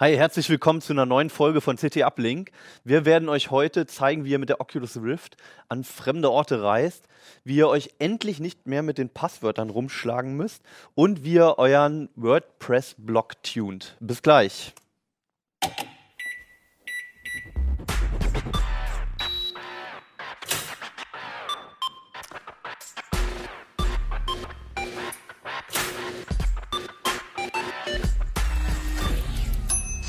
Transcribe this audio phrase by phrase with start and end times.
[0.00, 2.52] Hi, herzlich willkommen zu einer neuen Folge von CT Uplink.
[2.84, 5.36] Wir werden euch heute zeigen, wie ihr mit der Oculus Rift
[5.68, 7.08] an fremde Orte reist,
[7.42, 10.62] wie ihr euch endlich nicht mehr mit den Passwörtern rumschlagen müsst
[10.94, 13.96] und wie ihr euren WordPress-Blog tunt.
[13.98, 14.72] Bis gleich.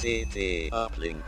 [0.10, 1.24] CT Uplink.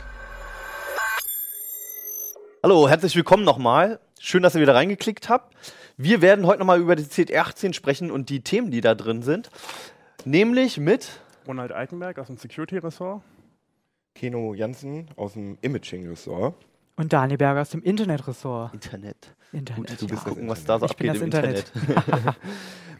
[2.64, 4.00] Hallo, herzlich willkommen nochmal.
[4.18, 5.54] Schön, dass ihr wieder reingeklickt habt.
[5.96, 9.50] Wir werden heute nochmal über die CT18 sprechen und die Themen, die da drin sind.
[10.24, 13.22] Nämlich mit Ronald Eikenberg aus dem Security-Ressort.
[14.16, 16.56] Keno Jansen aus dem Imaging-Ressort.
[16.96, 18.74] Und Daniel Berger aus dem Internet-Ressort.
[18.74, 19.16] Internet.
[19.52, 19.88] Internet.
[19.90, 20.28] Gut, du bist ja.
[20.30, 21.72] gucken, was da so Ich bin abgeht das im Internet.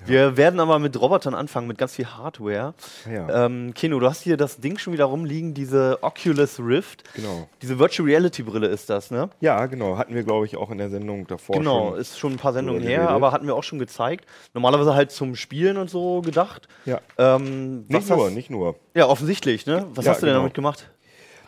[0.05, 2.75] Wir werden aber mit Robotern anfangen, mit ganz viel Hardware.
[3.09, 7.05] Ja, Ähm, Keno, du hast hier das Ding schon wieder rumliegen, diese Oculus Rift.
[7.15, 7.49] genau.
[7.63, 9.31] Diese Virtual Reality Brille ist das, ne?
[9.39, 9.99] Ja, genau.
[9.99, 12.01] Hatten wir, glaube ich, auch in der Sendung davor genau, schon.
[12.01, 14.27] ist schon ein paar Sendungen her, aber hatten wir auch schon gezeigt.
[14.55, 16.67] Normalerweise halt zum Spielen und so gedacht.
[16.84, 17.01] Ja.
[17.19, 18.75] Ähm, Nicht was nur, hast- nicht nur.
[18.97, 19.87] Ja, offensichtlich, ne?
[19.95, 20.41] Was Ja, hast du denn genau.
[20.43, 20.91] damit gemacht?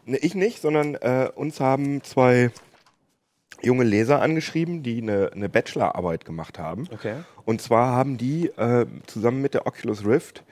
[0.06, 2.50] Ne, ich nicht, sondern äh, uns haben zwei
[3.62, 6.86] junge Leser angeschrieben, die eine, eine Bachelorarbeit gemacht haben.
[6.92, 7.16] Okay.
[7.44, 10.44] Und zwar haben die äh, zusammen mit der Oculus Rift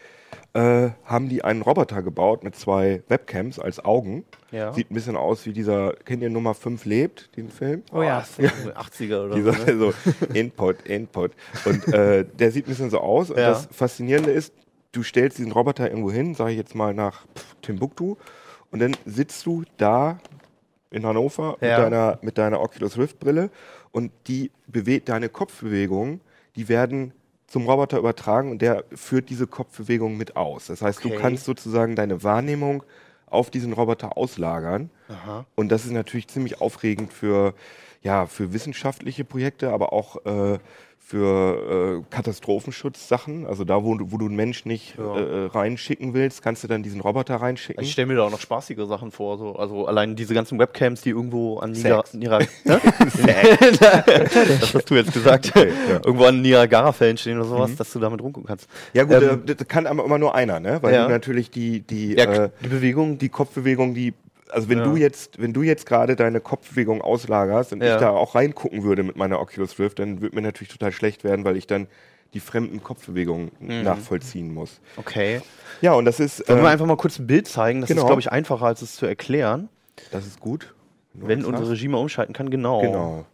[0.55, 4.25] äh, haben die einen Roboter gebaut mit zwei Webcams als Augen.
[4.51, 4.73] Ja.
[4.73, 7.83] Sieht ein bisschen aus wie dieser, kennt ihr Nummer 5 lebt, den Film?
[7.93, 8.21] Oh ja.
[8.21, 9.65] das ist so 80er oder Dieser so.
[9.65, 9.79] Ne?
[9.79, 9.95] so
[10.35, 11.33] Input, Input.
[11.65, 13.31] Und äh, der sieht ein bisschen so aus.
[13.31, 13.51] Und Ja.
[13.51, 14.53] das Faszinierende ist,
[14.93, 17.25] du stellst diesen Roboter irgendwo hin, sage ich jetzt mal nach
[17.63, 18.17] Timbuktu,
[18.73, 20.19] und dann sitzt du da
[20.91, 21.69] in Hannover Ja.
[21.69, 23.51] mit, deiner, mit deiner Oculus Rift Brille
[23.93, 26.21] und die bewegt deine Kopfbewegungen,
[26.57, 27.13] die werden
[27.47, 30.67] zum Roboter übertragen und der führt diese Kopfbewegung mit aus.
[30.67, 31.15] Das heißt, Okay.
[31.15, 32.83] du kannst sozusagen deine Wahrnehmung
[33.27, 34.91] auf diesen Roboter auslagern.
[35.09, 35.47] Aha.
[35.55, 37.55] Und das ist natürlich ziemlich aufregend für,
[38.03, 40.59] ja, für wissenschaftliche Projekte, aber auch äh,
[41.05, 43.47] für äh, Katastrophenschutzsachen.
[43.47, 45.19] Also da, wo, du- wo du einen Mensch nicht Ja.
[45.19, 47.83] äh, reinschicken willst, kannst du dann diesen Roboter reinschicken.
[47.85, 49.37] Ich stelle mir da auch noch spaßigere Sachen vor.
[49.37, 49.57] So.
[49.57, 52.03] Also allein diese ganzen Webcams, die irgendwo an Niagara...
[52.05, 52.15] Sex.
[52.15, 52.83] Niagara das
[54.75, 55.53] hast du jetzt gesagt.
[55.55, 55.95] Okay, ja.
[56.05, 58.69] Irgendwo an Niagara-Fällen stehen oder sowas, dass du damit rumgucken kannst.
[58.95, 60.79] ja gut, Ähm, äh, das kann aber immer nur einer, ne?
[60.83, 61.09] Weil Ja.
[61.09, 64.15] natürlich die, die, äh, die Bewegung, die Kopfbewegung, die
[64.53, 64.85] also wenn Ja.
[64.85, 67.95] du jetzt, wenn du jetzt gerade deine Kopfbewegung auslagerst und Ja.
[67.95, 71.25] ich da auch reingucken würde mit meiner Oculus Rift, dann würde mir natürlich total schlecht
[71.25, 71.87] werden, weil ich dann
[72.35, 73.83] die fremden Kopfbewegungen Mhm.
[73.83, 74.81] nachvollziehen muss.
[74.97, 75.41] Okay.
[75.81, 77.81] Ja, und das ist, Wollen wir äh, einfach mal kurz ein Bild zeigen?
[77.83, 78.07] Das ist, genau.
[78.07, 79.69] glaube ich, einfacher, als es zu erklären.
[80.11, 80.75] das ist gut.
[81.15, 81.71] Wenn das unsere.
[81.73, 82.81] Regie mal umschalten kann, genau.
[82.81, 83.27] Genau.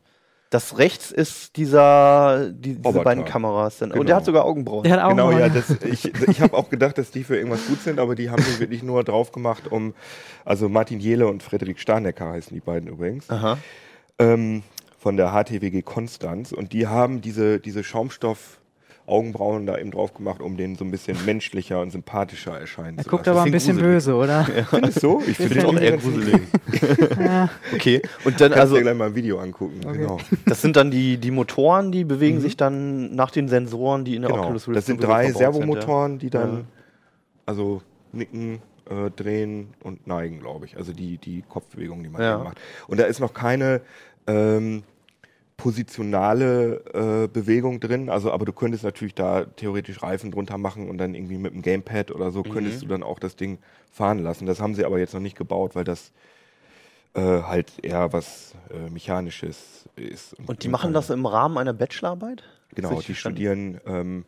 [0.50, 3.78] Das rechts ist dieser, die, diese beiden Kameras.
[3.78, 3.91] Dann.
[3.91, 4.06] Und Genau.
[4.06, 4.82] der hat sogar Augenbrauen.
[4.84, 7.66] Der hat auch Genau, ja, das, ich, ich habe auch gedacht, dass die für irgendwas
[7.66, 9.94] gut sind, aber die haben sich wirklich nur drauf gemacht, um,
[10.47, 13.58] also Martin Jele und Frederik Starnecker heißen die beiden übrigens, Aha.
[14.19, 14.62] ähm,
[14.98, 18.58] von der HTWG Konstanz und die haben diese, diese Schaumstoff
[19.08, 23.04] Augenbrauen da eben drauf gemacht, um den so ein bisschen menschlicher und sympathischer erscheinen Er
[23.04, 23.38] zu guckt lassen.
[23.38, 23.94] aber ein bisschen gruselig.
[23.94, 24.44] böse, oder?
[24.70, 25.22] Findest du?
[25.26, 26.41] Ich Finde ich auch eher gruselig.
[27.19, 27.48] ja.
[27.74, 28.02] Okay.
[28.24, 29.80] Und dann, Kannst also, dir gleich mal ein Video angucken.
[29.92, 30.19] Genau.
[30.46, 34.22] das sind dann die, die Motoren, die bewegen sich dann nach den Sensoren, die in
[34.22, 34.44] der genau.
[34.44, 36.64] Oculus Rift Das sind drei Servomotoren, die dann Ja.
[37.46, 37.82] also
[38.12, 40.76] nicken, äh, drehen und neigen, glaube ich.
[40.76, 42.34] Also die, die Kopfbewegung, die man Ja.
[42.36, 42.58] eben macht.
[42.86, 43.80] Und da ist noch keine
[44.26, 44.82] ähm,
[45.58, 48.08] positionale äh, Bewegung drin.
[48.08, 51.60] Also, aber du könntest natürlich da theoretisch Reifen drunter machen und dann irgendwie mit dem
[51.60, 52.50] Gamepad oder so Mhm.
[52.50, 53.58] könntest du dann auch das Ding
[53.91, 54.46] fahren lassen.
[54.46, 56.12] Das haben sie aber jetzt noch nicht gebaut, weil das
[57.14, 60.34] äh, halt eher was äh, Mechanisches ist.
[60.46, 62.44] Und die machen das im Rahmen einer Bachelorarbeit?
[62.75, 63.36] Genau, die verstanden?
[63.36, 64.25] studieren, ähm,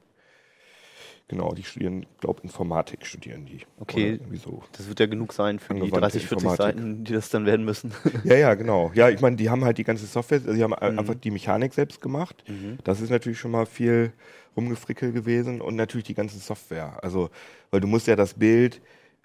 [1.30, 3.60] genau, die studieren, glaube Informatik studieren die.
[3.78, 4.18] Okay.
[4.34, 4.62] So.
[4.76, 6.76] Das wird ja genug sein für die Angewandte 30, 40 Informatik.
[6.76, 7.92] Seiten, die das dann werden müssen.
[8.24, 8.90] Ja, ja, genau.
[8.94, 10.98] Ja, ich meine, die haben halt die ganze Software, also die haben Mhm.
[10.98, 12.44] einfach die Mechanik selbst gemacht.
[12.84, 14.12] Das ist natürlich schon mal viel
[14.56, 16.98] rumgefrickelt gewesen und natürlich die ganze Software.
[17.02, 17.30] Also,
[17.70, 18.80] weil du musst ja das Bild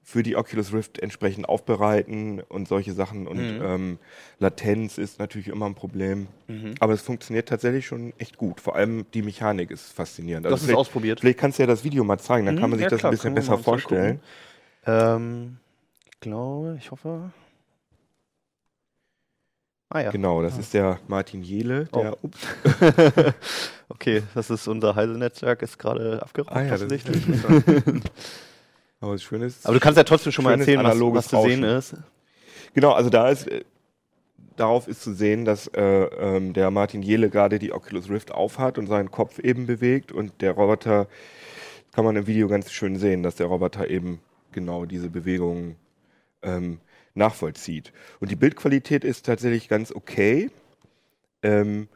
[0.08, 3.62] für die Oculus Rift entsprechend aufbereiten und solche Sachen und Mhm.
[3.66, 4.00] ähm,
[4.38, 6.28] Latenz ist natürlich immer ein Problem.
[6.80, 8.62] Aber es funktioniert tatsächlich schon echt gut.
[8.62, 10.46] Vor allem die Mechanik ist faszinierend.
[10.46, 11.22] Du hast es vielleicht- ausprobiert.
[11.22, 13.00] Vielleicht kannst du ja das Video mal zeigen, dann Mhm, kann man sich ja, das
[13.00, 14.22] klar, ein bisschen besser vorstellen.
[14.86, 15.58] Ähm,
[16.06, 17.32] ich glaube, ich hoffe.
[19.90, 20.12] Ah ja.
[20.12, 22.00] Genau, das ist der Martin Jele, Oh.
[22.02, 22.40] der ups,
[23.90, 26.56] okay, das ist unser Heise-Netzwerk, ist gerade abgeraucht.
[26.56, 27.08] Ah ja, das ist.
[29.06, 31.42] aber das Schöne ist, Aber du kannst ja trotzdem schon mal erzählen, was, was zu
[31.42, 31.96] sehen ist.
[32.74, 33.64] Genau, also da ist, äh,
[34.56, 38.78] darauf ist zu sehen, dass äh, ähm, der Martin Jele gerade die Oculus Rift aufhat
[38.78, 41.08] und seinen Kopf eben bewegt und der Roboter,
[41.94, 44.20] kann man im Video ganz schön sehen, dass der Roboter eben
[44.52, 45.78] genau diese Bewegungen
[46.42, 46.80] ähm,
[47.14, 47.94] nachvollzieht.
[48.20, 50.50] Und die Bildqualität ist tatsächlich ganz okay.
[51.42, 51.88] Ähm,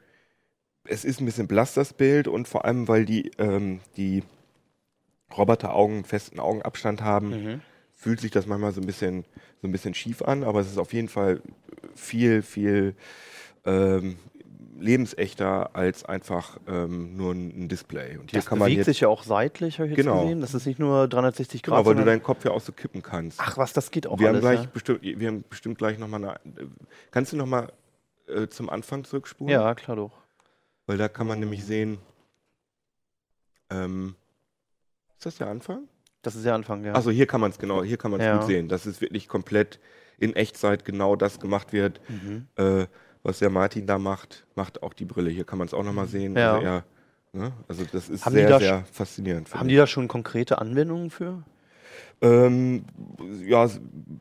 [0.86, 4.24] es ist ein bisschen blass, das Bild, und vor allem, weil die, ähm, die
[5.38, 7.62] Roboteraugen einen festen Augenabstand haben, Mhm.
[7.94, 9.26] fühlt sich das manchmal so ein bisschen,
[9.62, 11.42] so ein bisschen schief an, aber es ist auf jeden Fall
[11.96, 12.96] viel, viel
[13.66, 14.18] ähm,
[14.80, 18.18] lebensechter als einfach ähm, nur ein, Display.
[18.18, 20.22] Und hier Das kann man bewegt jetzt, sich ja auch seitlich, habe ich jetzt Genau.
[20.22, 20.40] gesehen.
[20.40, 21.76] Das ist nicht nur 360 Grad.
[21.80, 23.40] genau, weil du deinen Kopf ja auch so kippen kannst.
[23.42, 24.44] Ach was, das geht auch wir alles.
[24.46, 24.70] haben gleich ja.
[24.74, 26.40] bestimmt, wir haben bestimmt gleich nochmal eine.
[27.12, 27.74] Kannst du nochmal
[28.28, 29.52] äh, zum Anfang zurückspulen?
[29.52, 30.14] ja, klar doch.
[30.88, 32.00] Weil da kann man nämlich sehen.
[33.70, 34.16] Ähm,
[35.20, 35.82] ist das der Anfang?
[36.22, 36.94] Das ist der Anfang, ja.
[36.94, 38.38] Also hier kann man es genau, hier kann man es Ja.
[38.38, 39.80] gut sehen, dass es wirklich komplett
[40.18, 42.48] in Echtzeit genau das gemacht wird, Mhm.
[42.56, 42.88] äh,
[43.24, 45.30] was der Martin da macht, macht auch die Brille.
[45.30, 46.36] Hier kann man es auch nochmal sehen.
[46.38, 46.54] Ja.
[46.56, 46.84] Also, er,
[47.34, 47.52] ne?
[47.68, 49.54] also das ist Haben sehr, da sehr faszinierend.
[49.54, 49.74] Haben ich.
[49.74, 51.44] die da schon konkrete Anwendungen für?
[52.22, 52.86] Ähm,
[53.46, 53.70] ja,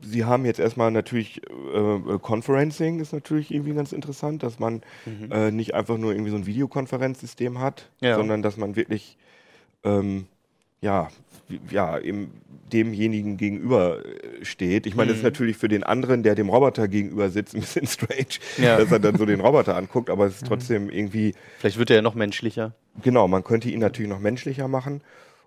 [0.01, 5.31] sie haben jetzt erstmal natürlich äh, Conferencing ist natürlich irgendwie ganz interessant, dass man Mhm.
[5.31, 8.15] äh, nicht einfach nur irgendwie so ein Videokonferenzsystem hat, Ja.
[8.15, 9.17] sondern dass man wirklich
[9.83, 10.27] ähm,
[10.81, 11.09] ja,
[11.71, 12.31] ja, eben
[12.71, 14.85] demjenigen gegenüber äh, steht.
[14.85, 15.27] Ich meine, das ist Mhm.
[15.29, 18.27] natürlich für den anderen, der dem Roboter gegenüber sitzt, ein bisschen strange,
[18.57, 18.77] Ja.
[18.77, 21.97] dass er dann so den Roboter anguckt, aber es ist trotzdem irgendwie Vielleicht wird er
[21.97, 22.73] ja noch menschlicher.
[23.01, 25.01] Genau, man könnte ihn natürlich noch menschlicher machen.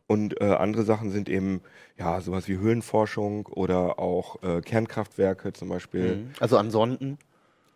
[0.09, 1.61] Und äh, andere Sachen sind eben,
[1.97, 6.31] ja, sowas wie Höhlenforschung oder auch äh, Kernkraftwerke zum Beispiel, Mhm.
[6.41, 7.19] Also an Sonden.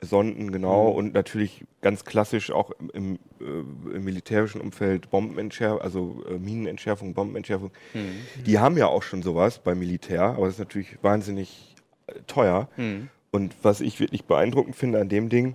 [0.00, 0.90] Sonden, genau.
[0.90, 0.96] Mhm.
[0.96, 7.70] Und natürlich ganz klassisch auch im, äh, im militärischen Umfeld Bombenentschärfung, also äh, Minenentschärfung, Bombenentschärfung.
[7.94, 8.44] Mhm.
[8.44, 11.74] Die haben ja auch schon sowas beim Militär, aber das ist natürlich wahnsinnig
[12.06, 12.68] äh, teuer.
[12.76, 13.08] Mhm.
[13.30, 15.54] Und was ich wirklich beeindruckend finde an dem Ding,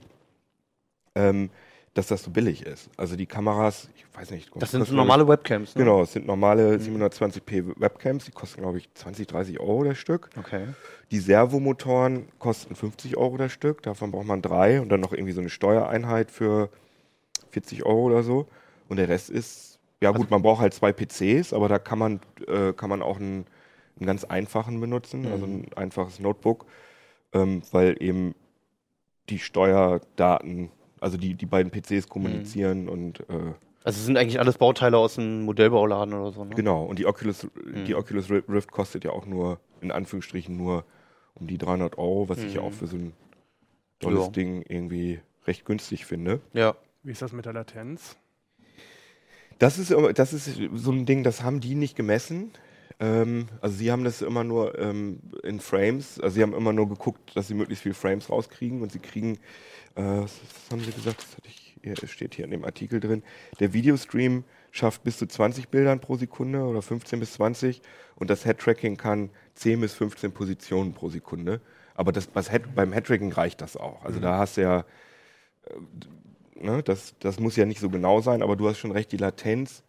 [1.15, 1.49] ähm,
[1.93, 2.89] dass das so billig ist.
[2.95, 5.83] Also die Kameras, ich weiß nicht, Das sind normale Webcams, ne?
[5.83, 10.29] Genau, es sind normale 720p Webcams, die kosten, glaube ich, 20, 30 Euro das Stück.
[10.37, 10.67] Okay.
[11.11, 15.33] Die Servomotoren kosten 50 Euro das Stück, davon braucht man drei und dann noch irgendwie
[15.33, 16.69] so eine Steuereinheit für
[17.49, 18.47] 40 Euro oder so.
[18.87, 22.19] Und der Rest ist, ja gut, man braucht halt zwei PCs, aber da kann man,
[22.47, 23.45] äh, kann man auch einen,
[23.97, 26.65] einen ganz einfachen benutzen, also ein einfaches Notebook,
[27.33, 28.33] ähm, weil eben
[29.29, 30.71] die Steuerdaten,
[31.01, 33.53] also die, die beiden PCs kommunizieren und äh,
[33.83, 36.55] Also es sind eigentlich alles Bauteile aus einem Modellbauladen oder so, ne?
[36.55, 37.83] Genau, und die Oculus, Mhm.
[37.85, 40.85] die Oculus Ri- Rift kostet ja auch nur, in Anführungsstrichen, nur
[41.33, 42.67] um die 300 Euro, was ich ja Mhm.
[42.67, 43.13] auch für so ein
[43.99, 44.31] tolles Ja.
[44.31, 46.39] Ding irgendwie recht günstig finde.
[46.53, 46.75] Ja.
[47.03, 48.15] Wie ist das mit der Latenz?
[49.59, 52.51] Das ist, immer- das ist so ein Ding, das haben die nicht gemessen.
[52.99, 56.89] Ähm, also sie haben das immer nur ähm, in Frames, also sie haben immer nur
[56.89, 59.35] geguckt, dass sie möglichst viele Frames rauskriegen und sie kriegen,
[59.95, 60.39] äh, was,
[60.71, 63.23] haben sie gesagt, das hatte ich, hier, steht hier in dem Artikel drin,
[63.59, 67.81] der Videostream schafft bis zu 20 Bildern pro Sekunde oder 15 bis 20
[68.15, 71.61] und das Head-Tracking kann 10 bis 15 Positionen pro Sekunde.
[71.93, 74.05] Aber das, Head, beim Head-Tracking reicht das auch.
[74.05, 74.85] Also da hast du ja,
[75.65, 79.11] äh, ne, das, das muss ja nicht so genau sein, aber du hast schon recht,
[79.11, 79.83] die Latenz,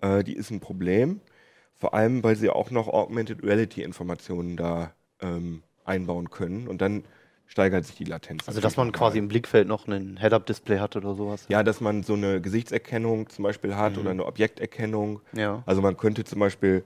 [0.00, 1.20] äh, die ist ein Problem.
[1.82, 7.02] Vor allem, weil sie auch noch Augmented Reality Informationen da ähm, einbauen können und dann
[7.48, 8.46] steigert sich die Latenz.
[8.46, 11.44] Also dass man quasi im Blickfeld noch ein Head-Up-Display hat oder sowas.
[11.48, 13.98] Ja, dass man so eine Gesichtserkennung zum Beispiel hat Mhm.
[13.98, 15.22] oder eine Objekterkennung.
[15.32, 15.64] Ja.
[15.66, 16.84] Also man könnte zum Beispiel,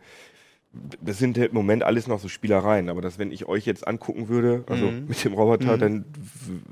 [0.72, 4.28] das sind im Moment alles noch so Spielereien, aber dass wenn ich euch jetzt angucken
[4.28, 5.08] würde, also Mhm.
[5.08, 5.78] mit dem Roboter, Mhm.
[5.78, 6.04] dann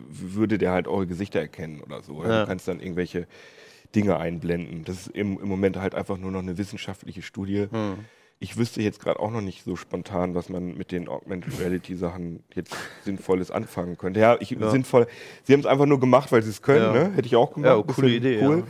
[0.08, 2.14] würde der halt eure Gesichter erkennen oder so.
[2.14, 2.40] Oder Ja.
[2.40, 3.26] du kannst dann irgendwelche
[3.94, 4.82] Dinge einblenden.
[4.84, 7.68] Das ist im, im Moment halt einfach nur noch eine wissenschaftliche Studie.
[8.44, 11.94] Ich wüsste jetzt gerade auch noch nicht so spontan, was man mit den Augmented Reality
[11.96, 14.20] Sachen jetzt Sinnvolles anfangen könnte.
[14.20, 14.68] Ja, ich, Ja.
[14.68, 15.06] sinnvoll.
[15.44, 17.08] Sie haben es einfach nur gemacht, weil sie es können, Ja.
[17.08, 17.12] ne?
[17.14, 17.86] Hätte ich auch gemacht.
[17.88, 18.64] Ja, coole Idee, Cool.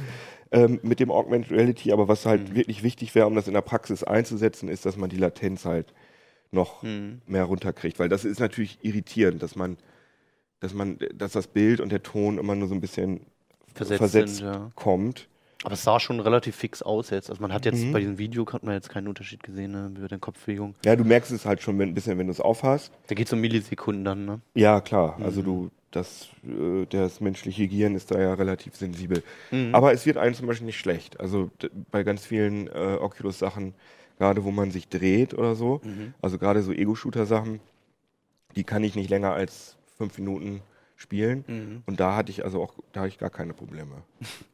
[0.52, 2.54] Ähm, mit dem Augmented Reality, aber was halt Mhm.
[2.54, 5.92] wirklich wichtig wäre, um das in der Praxis einzusetzen, ist, dass man die Latenz halt
[6.52, 7.22] noch Hm.
[7.26, 7.98] mehr runterkriegt.
[7.98, 9.76] Weil das ist natürlich irritierend, dass man,
[10.60, 13.26] dass man, dass das Bild und der Ton immer nur so ein bisschen
[13.74, 15.26] Versetzt, versetzt sind, kommt.
[15.64, 17.30] Aber es sah schon relativ fix aus jetzt.
[17.30, 17.92] Also man hat jetzt Mhm.
[17.92, 20.74] bei diesem Video hat man jetzt keinen Unterschied gesehen ne, über den Kopfbewegung.
[20.84, 22.92] Ja, du merkst es halt schon wenn- ein bisschen, wenn du es aufhast.
[23.08, 24.40] Da geht es um Millisekunden dann, ne?
[24.54, 25.18] Ja, klar.
[25.22, 25.44] Also Mhm.
[25.46, 29.22] du, das, äh, das menschliche Gehirn ist da ja relativ sensibel.
[29.50, 29.74] Mhm.
[29.74, 31.18] Aber es wird einem zum Beispiel nicht schlecht.
[31.18, 31.50] Also
[31.90, 33.74] bei ganz vielen äh, Oculus-Sachen,
[34.18, 36.12] gerade wo man sich dreht oder so, Mhm.
[36.20, 37.60] also gerade so Ego-Shooter-Sachen,
[38.54, 40.60] die kann ich nicht länger als fünf Minuten
[41.04, 41.44] spielen.
[41.46, 41.82] Mhm.
[41.86, 44.02] Und da hatte ich also auch, da hatte ich gar keine Probleme.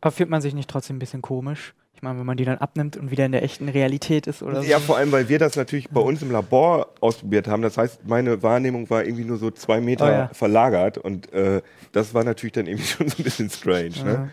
[0.00, 1.74] Aber fühlt man sich nicht trotzdem ein bisschen komisch?
[2.00, 4.62] Ich meine, wenn man die dann abnimmt und wieder in der echten Realität ist oder
[4.62, 4.84] Ja, so.
[4.86, 7.60] vor allem, weil wir das natürlich bei uns im Labor ausprobiert haben.
[7.60, 10.30] Das heißt, meine Wahrnehmung war irgendwie nur so zwei Meter Oh ja.
[10.32, 11.60] verlagert und äh,
[11.92, 13.92] das war natürlich dann irgendwie schon so ein bisschen strange.
[14.02, 14.30] Ne?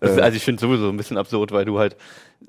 [0.00, 1.96] Das, Äh, also ich finde sowieso ein bisschen absurd, weil du halt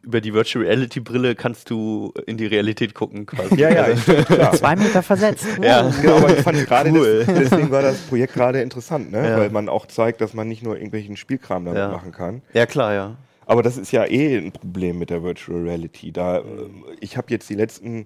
[0.02, 3.56] über die Virtual Reality Brille kannst du in die Realität gucken quasi.
[3.60, 4.54] ja, ja, Also, stimmt, klar.
[4.54, 5.46] Zwei Meter versetzt.
[5.62, 5.84] Ja.
[5.86, 6.02] Wow.
[6.02, 7.26] Genau, aber ich fand gerade Cool.
[7.26, 9.30] des, deswegen war das Projekt gerade interessant, ne?
[9.30, 9.38] Ja.
[9.40, 11.90] weil man auch zeigt, dass man nicht nur irgendwelchen Spielkram damit Ja.
[11.90, 12.42] machen kann.
[12.54, 13.18] ja, klar, ja.
[13.46, 16.12] Aber das ist ja eh ein Problem mit der Virtual Reality.
[16.12, 16.44] Da, äh,
[17.00, 18.06] ich habe jetzt die letzten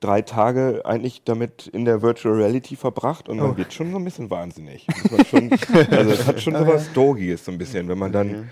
[0.00, 3.56] drei Tage eigentlich damit in der Virtual Reality verbracht und man Oh.
[3.56, 4.86] wird schon so ein bisschen wahnsinnig.
[5.10, 5.50] Man schon,
[5.90, 8.50] also es hat schon so was Dogiges so ein bisschen, wenn man dann,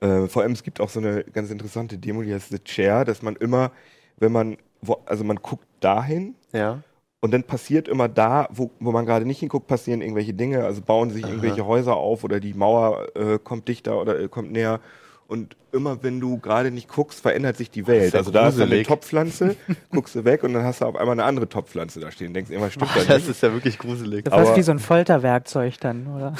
[0.00, 3.06] äh, vor allem es gibt auch so eine ganz interessante Demo, die heißt The Chair,
[3.06, 3.70] dass man immer,
[4.18, 6.82] wenn man, wo, also man guckt dahin Ja.
[7.20, 10.64] und dann passiert immer da, wo, wo man gerade nicht hinguckt, passieren irgendwelche Dinge.
[10.66, 14.52] Also bauen sich irgendwelche Häuser auf oder die Mauer äh, kommt dichter oder äh, kommt
[14.52, 14.80] näher.
[15.26, 18.12] Und immer wenn du gerade nicht guckst, verändert sich die Welt.
[18.12, 18.82] ja also da ist dann eine.
[18.82, 19.56] Topfpflanze,
[19.90, 22.34] guckst du weg und dann hast du auf einmal eine andere Topfpflanze da stehen.
[22.34, 23.30] Denkst irgendwas stimmt da Das nicht.
[23.30, 24.26] ist ja wirklich gruselig.
[24.26, 26.34] Das ist wie so ein Folterwerkzeug dann, oder?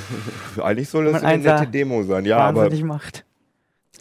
[0.62, 2.24] Eigentlich soll das eine nette Demo sein.
[2.24, 3.24] Ja, aber Wahnsinnig macht.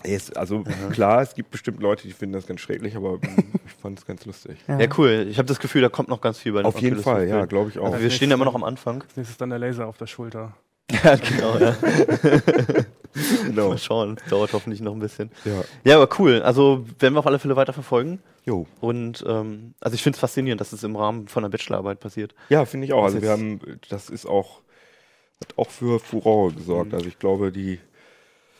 [0.04, 3.18] es, also klar, es gibt bestimmt Leute, die finden das ganz schrecklich, aber
[3.66, 4.58] ich fand es ganz lustig.
[4.68, 5.26] Ja, cool.
[5.30, 7.28] Ich habe das Gefühl, da kommt noch ganz viel bei den Auf jeden Oculus Fall,
[7.28, 7.86] ja, glaube ich auch.
[7.94, 9.02] Also wir stehen ja immer noch am Anfang.
[9.02, 10.54] Als nächstes dann der Laser auf der Schulter.
[11.04, 11.76] Ja, genau, ja.
[13.46, 13.70] Genau.
[13.70, 14.18] Mal schauen.
[14.30, 15.32] Dauert hoffentlich noch ein bisschen.
[15.46, 15.64] Ja.
[15.84, 16.42] Ja, aber cool.
[16.42, 18.20] Also werden wir auf alle Fälle weiter verfolgen.
[18.46, 18.66] Jo.
[18.82, 22.34] Und ähm, also ich finde es faszinierend, dass es im Rahmen von der Bachelorarbeit passiert.
[22.50, 23.04] Ja, finde ich auch.
[23.04, 23.60] Also wir haben,
[23.90, 24.62] das ist auch,
[25.42, 26.94] hat auch für Furore gesorgt.
[26.94, 27.80] Also ich glaube, die,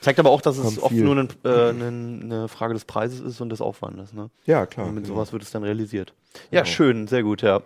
[0.02, 1.04] Zeigt aber auch, dass es oft viel.
[1.04, 4.14] nur eine, äh, eine Frage des Preises ist und des Aufwandes.
[4.14, 4.30] Ne?
[4.46, 4.88] ja klar.
[4.88, 5.16] Und mit genau.
[5.16, 6.14] sowas wird es dann realisiert.
[6.52, 6.72] Ja, Genau.
[6.74, 7.62] schön, sehr gut, ja.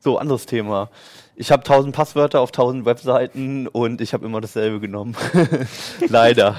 [0.00, 0.90] So, anderes Thema.
[1.38, 5.14] Ich habe tausend Passwörter auf tausend Webseiten und ich habe immer dasselbe genommen.
[6.08, 6.56] Leider.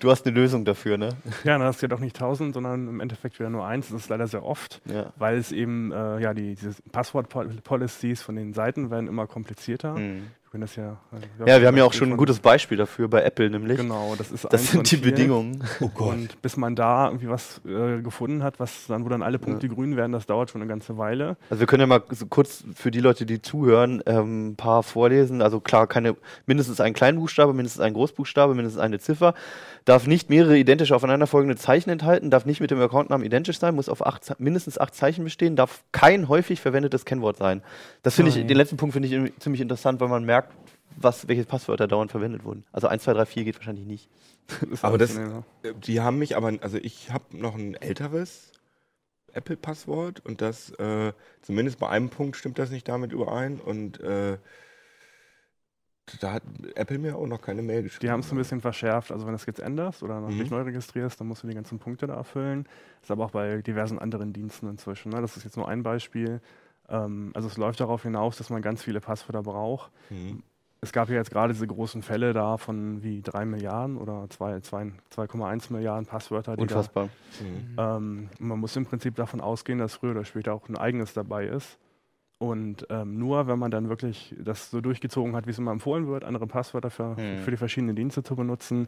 [0.00, 1.10] Du hast eine Lösung dafür, ne?
[1.44, 3.88] Ja, das ist ja doch nicht 1000, sondern im Endeffekt wieder nur eins.
[3.88, 5.12] Das ist leider sehr oft, Ja.
[5.16, 9.94] weil es eben, äh, ja, die diese Passwort-Policies von den Seiten werden immer komplizierter.
[9.96, 10.28] Mhm.
[10.48, 10.96] Wir können das ja.
[11.44, 13.76] Ja, wir haben ja auch schon ein gutes Beispiel dafür bei Apple, nämlich.
[13.76, 14.96] Genau, das ist Das sind die.
[14.96, 15.62] Bedingungen.
[15.80, 16.14] Oh Gott.
[16.14, 19.68] Und bis man da irgendwie was äh, gefunden hat, was dann, wo dann alle Punkte
[19.68, 21.36] grün werden, das dauert schon eine ganze Weile.
[21.50, 24.82] Also wir können ja mal so kurz für die Leute, die zuhören, ähm, ein paar
[24.82, 25.42] vorlesen.
[25.42, 29.34] Also klar, keine mindestens ein Kleinbuchstabe, mindestens ein Großbuchstabe, mindestens eine Ziffer.
[29.88, 33.88] Darf nicht mehrere identisch aufeinanderfolgende Zeichen enthalten, darf nicht mit dem Accountnamen identisch sein, muss
[33.88, 37.62] auf acht, mindestens acht Zeichen bestehen, darf kein häufig verwendetes Kennwort sein.
[38.02, 38.44] Das finde Oh ich, je.
[38.44, 40.52] den letzten Punkt finde ich ziemlich interessant, weil man merkt,
[40.94, 42.64] was, welche Passwörter dauernd verwendet wurden.
[42.70, 44.10] Also 1, 2, 3, 4 geht wahrscheinlich nicht.
[44.70, 45.30] Ist Aber das- Äh,
[45.86, 48.52] Die haben mich aber, also ich habe noch ein älteres
[49.32, 54.36] Apple-Passwort und das, äh, zumindest bei einem Punkt stimmt das nicht damit überein und äh,
[56.20, 56.42] da hat
[56.74, 58.06] Apple mir auch noch keine Mail geschrieben.
[58.06, 59.12] Die haben es ein bisschen verschärft.
[59.12, 60.38] Also wenn du es jetzt änderst oder noch Mhm.
[60.38, 62.64] dich neu registrierst, dann musst du die ganzen Punkte da erfüllen.
[63.00, 65.10] Das ist aber auch bei diversen anderen Diensten inzwischen.
[65.12, 65.20] Ne?
[65.20, 66.40] Das ist jetzt nur ein Beispiel.
[66.88, 69.90] Ähm, also es läuft darauf hinaus, dass man ganz viele Passwörter braucht.
[70.10, 70.42] Mhm.
[70.80, 74.60] Es gab ja jetzt gerade diese großen Fälle da von wie drei Milliarden oder zwei-
[74.60, 76.54] zwei- 2,1 Milliarden Passwörter.
[76.56, 77.06] Die Unfassbar.
[77.40, 77.74] Mhm.
[77.76, 81.14] Da, ähm, man muss im Prinzip davon ausgehen, dass früher oder später auch ein eigenes
[81.14, 81.78] dabei ist.
[82.38, 86.06] Und ähm, nur wenn man dann wirklich das so durchgezogen hat, wie es immer empfohlen
[86.06, 87.38] wird, andere Passwörter für, Hm.
[87.42, 88.86] für die verschiedenen Dienste zu benutzen,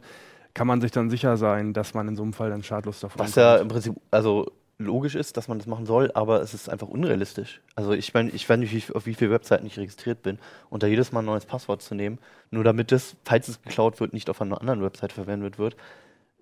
[0.53, 3.19] kann man sich dann sicher sein, dass man in so einem Fall dann schadlos davon
[3.19, 6.69] Was ja im Prinzip, also logisch ist, dass man das machen soll, aber es ist
[6.69, 7.61] einfach unrealistisch.
[7.75, 10.39] Also ich meine, ich weiß nicht, auf wie viele Webseiten ich registriert bin
[10.69, 12.19] und da jedes Mal ein neues Passwort zu nehmen,
[12.51, 15.75] nur damit es, falls es geklaut wird, nicht auf einer anderen Website verwendet wird,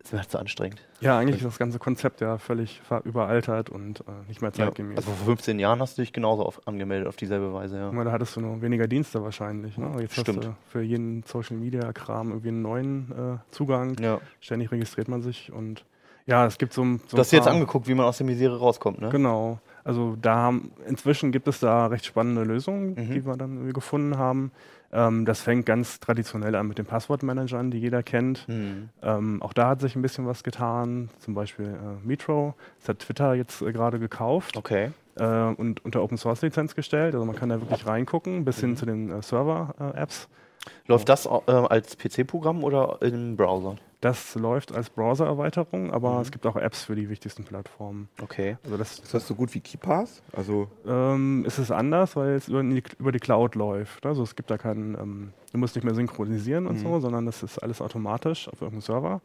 [0.01, 0.82] ist mir halt zu anstrengend.
[1.01, 4.65] Ja, eigentlich ist das ganze Konzept ja völlig überaltert und äh, nicht mehr Ja.
[4.65, 4.98] zeitgemäß.
[4.98, 7.91] Also vor 15 Jahren hast du dich genauso auf, angemeldet auf dieselbe Weise, ja.
[7.91, 9.77] Mal, da hattest du nur weniger Dienste wahrscheinlich.
[9.77, 9.91] Ne?
[10.00, 10.38] Jetzt Stimmt.
[10.39, 13.98] hast du für jeden Social Media Kram irgendwie einen neuen äh, Zugang.
[14.00, 14.20] ja.
[14.39, 15.86] Ständig registriert man sich und
[16.25, 18.25] ja, es gibt so, ein- so Du hast dir jetzt angeguckt, wie man aus der
[18.27, 19.10] Misere rauskommt, ne?
[19.10, 19.60] Genau.
[19.84, 23.12] Also da haben, inzwischen gibt es da recht spannende Lösungen, Mhm.
[23.13, 24.51] die wir dann gefunden haben.
[24.91, 28.48] Ähm, das fängt ganz traditionell an mit den Passwortmanagern, die jeder kennt.
[28.48, 28.89] Hm.
[29.03, 31.10] Ähm, auch da hat sich ein bisschen was getan.
[31.19, 32.55] Zum Beispiel äh, Metro.
[32.79, 34.91] Das hat Twitter jetzt äh, gerade gekauft Okay.
[35.15, 37.13] äh, und unter Open Source Lizenz gestellt.
[37.13, 38.67] Also man kann da wirklich reingucken, bis Mhm.
[38.67, 40.27] hin zu den äh, Server-Apps.
[40.88, 43.75] Läuft das äh, als PC-Programm oder im Browser?
[44.01, 46.22] das läuft als Browser-Erweiterung, aber Mhm.
[46.22, 48.08] es gibt auch Apps für die wichtigsten Plattformen.
[48.22, 48.56] Okay.
[48.63, 50.22] Also das Ist das so gut wie KeyPass?
[50.32, 54.06] Also, ähm, ist es anders, weil es über die, über die Cloud läuft.
[54.06, 56.84] Also es gibt da keinen, ähm, du musst nicht mehr synchronisieren und Mhm.
[56.84, 59.22] so, sondern das ist alles automatisch auf irgendeinem Server.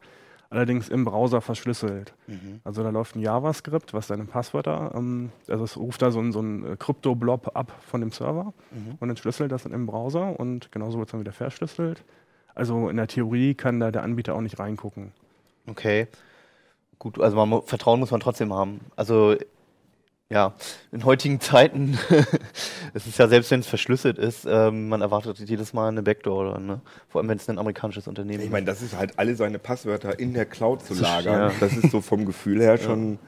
[0.55, 2.13] Allerdings im Browser verschlüsselt.
[2.27, 2.61] Mhm.
[2.63, 6.31] Also da läuft ein JavaScript, was deine Passwörter, ähm, also es ruft da so ein,
[6.31, 8.95] so ein äh, Krypto-Blob ab von dem Server Mhm.
[8.99, 12.03] und entschlüsselt das dann im Browser und genauso wird es dann wieder verschlüsselt.
[12.53, 15.11] Also in der Theorie kann da der Anbieter auch nicht reingucken.
[15.67, 16.07] Okay.
[16.99, 18.79] Gut, also man, Vertrauen muss man trotzdem haben.
[18.95, 19.35] Also
[20.31, 20.53] ja,
[20.91, 21.97] in heutigen Zeiten,
[22.93, 26.49] es ist ja selbst wenn es verschlüsselt ist, ähm, man erwartet jedes Mal eine Backdoor,
[26.51, 26.81] oder, ne?
[27.09, 30.17] Vor allem wenn es ein amerikanisches Unternehmen Ich meine, das ist halt alle seine Passwörter
[30.19, 31.51] in der Cloud zu ist- lagern.
[31.51, 31.51] ja.
[31.59, 33.19] Das ist so vom Gefühl her schon.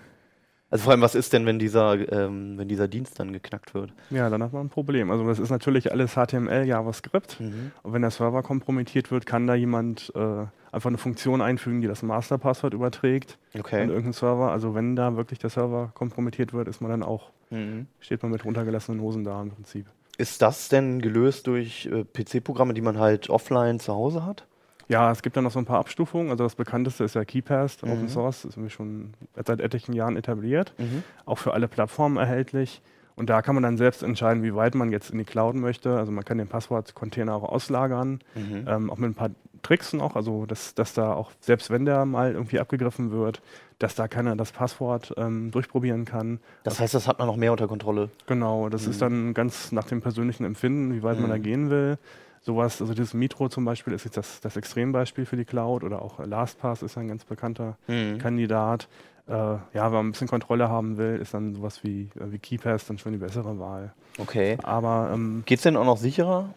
[0.69, 3.93] Also vor allem, was ist denn, wenn dieser, ähm, wenn dieser Dienst dann geknackt wird?
[4.09, 5.11] Ja, dann hat man ein Problem.
[5.11, 7.39] Also das ist natürlich alles HTML, JavaScript.
[7.39, 7.71] Mhm.
[7.83, 11.87] Und wenn der Server kompromittiert wird, kann da jemand äh, einfach eine Funktion einfügen, die
[11.87, 13.81] das Masterpasswort überträgt an Okay.
[13.81, 14.51] irgendeinen Server.
[14.51, 17.87] Also wenn da wirklich der Server kompromittiert wird, ist man dann auch, Mhm.
[17.99, 19.85] steht man mit runtergelassenen Hosen da im Prinzip.
[20.17, 24.45] Ist das denn gelöst durch äh, PC-Programme, die man halt offline zu Hause hat?
[24.89, 26.31] Ja, es gibt dann noch so ein paar Abstufungen.
[26.31, 27.91] Also das bekannteste ist ja KeyPass, Mhm.
[27.91, 31.03] Open Source, ist irgendwie schon seit etlichen Jahren etabliert, Mhm.
[31.25, 32.81] auch für alle Plattformen erhältlich.
[33.15, 35.97] Und da kann man dann selbst entscheiden, wie weit man jetzt in die Cloud möchte.
[35.97, 38.65] Also man kann den Passwortcontainer auch auslagern, Mhm.
[38.67, 39.31] ähm, auch mit ein paar
[39.67, 40.15] Tricks noch.
[40.15, 43.41] Also dass, dass da auch, selbst wenn der mal irgendwie abgegriffen wird,
[43.79, 46.39] dass da keiner das Passwort ähm, durchprobieren kann.
[46.63, 48.09] Das heißt, das hat man noch mehr unter Kontrolle.
[48.25, 51.43] Genau, das ist dann ganz nach dem persönlichen Empfinden, wie weit man da Mhm.
[51.43, 51.97] gehen will.
[52.41, 56.01] Sowas, also dieses Mitro zum Beispiel ist jetzt das, das Extrembeispiel für die Cloud oder
[56.01, 58.19] auch LastPass ist ein ganz bekannter Mhm.
[58.19, 58.87] Kandidat.
[59.27, 62.39] Äh, ja, wenn man ein bisschen Kontrolle haben will, ist dann sowas wie, äh, wie
[62.39, 63.93] KeyPass dann schon die bessere Wahl.
[64.17, 64.57] Okay.
[64.63, 66.53] Aber ähm, Geht's denn auch noch sicherer?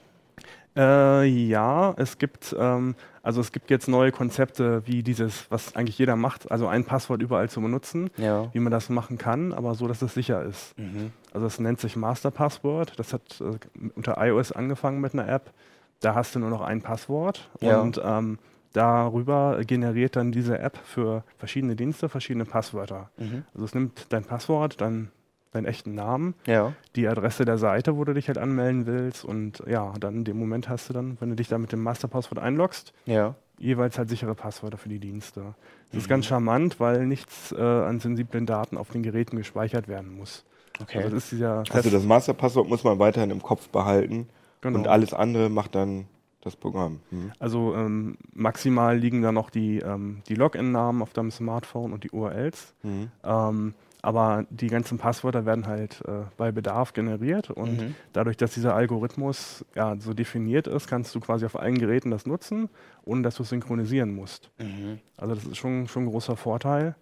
[0.77, 5.99] Äh, ja, es gibt, ähm, also es gibt jetzt neue Konzepte, wie dieses, was eigentlich
[5.99, 8.49] jeder macht, also ein Passwort überall zu benutzen, Ja.
[8.55, 10.79] wie man das machen kann, aber so, dass es sicher ist.
[10.79, 11.12] Mhm.
[11.35, 12.99] Also es nennt sich Master Password.
[12.99, 13.59] Das hat äh,
[13.95, 15.53] unter iOS angefangen mit einer App.
[16.00, 17.81] Da hast du nur noch ein Passwort Ja.
[17.81, 18.39] und ähm,
[18.73, 23.11] darüber generiert dann diese App für verschiedene Dienste verschiedene Passwörter.
[23.19, 23.45] Mhm.
[23.53, 25.11] Also es nimmt dein Passwort, dann
[25.52, 26.75] deinen echten Namen, Ja.
[26.97, 30.38] die Adresse der Seite, wo du dich halt anmelden willst und ja, dann in dem
[30.38, 33.35] Moment hast du dann, wenn du dich da mit dem Masterpasswort einloggst, Ja.
[33.59, 35.40] jeweils halt sichere Passwörter für die Dienste.
[35.87, 35.99] Das Mhm.
[35.99, 40.45] ist ganz charmant, weil nichts äh, an sensiblen Daten auf den Geräten gespeichert werden muss.
[40.80, 41.02] Okay.
[41.02, 44.28] Also das Also das Masterpasswort muss man weiterhin im Kopf behalten
[44.62, 44.78] genau.
[44.78, 46.07] und alles andere macht dann
[46.42, 47.00] das Programm.
[47.11, 47.33] Mhm.
[47.38, 52.11] Also ähm, maximal liegen da noch die, ähm, die Login-Namen auf deinem Smartphone und die
[52.12, 52.73] URLs.
[52.83, 53.11] Mhm.
[53.25, 57.95] Ähm, aber die ganzen Passwörter werden halt äh, bei Bedarf generiert und Mhm.
[58.12, 62.26] dadurch, dass dieser Algorithmus ja, so definiert ist, kannst du quasi auf allen Geräten das
[62.26, 62.69] nutzen,
[63.04, 64.50] ohne dass du es synchronisieren musst.
[64.58, 65.00] Mhm.
[65.17, 66.95] Also das ist schon, schon ein großer Vorteil.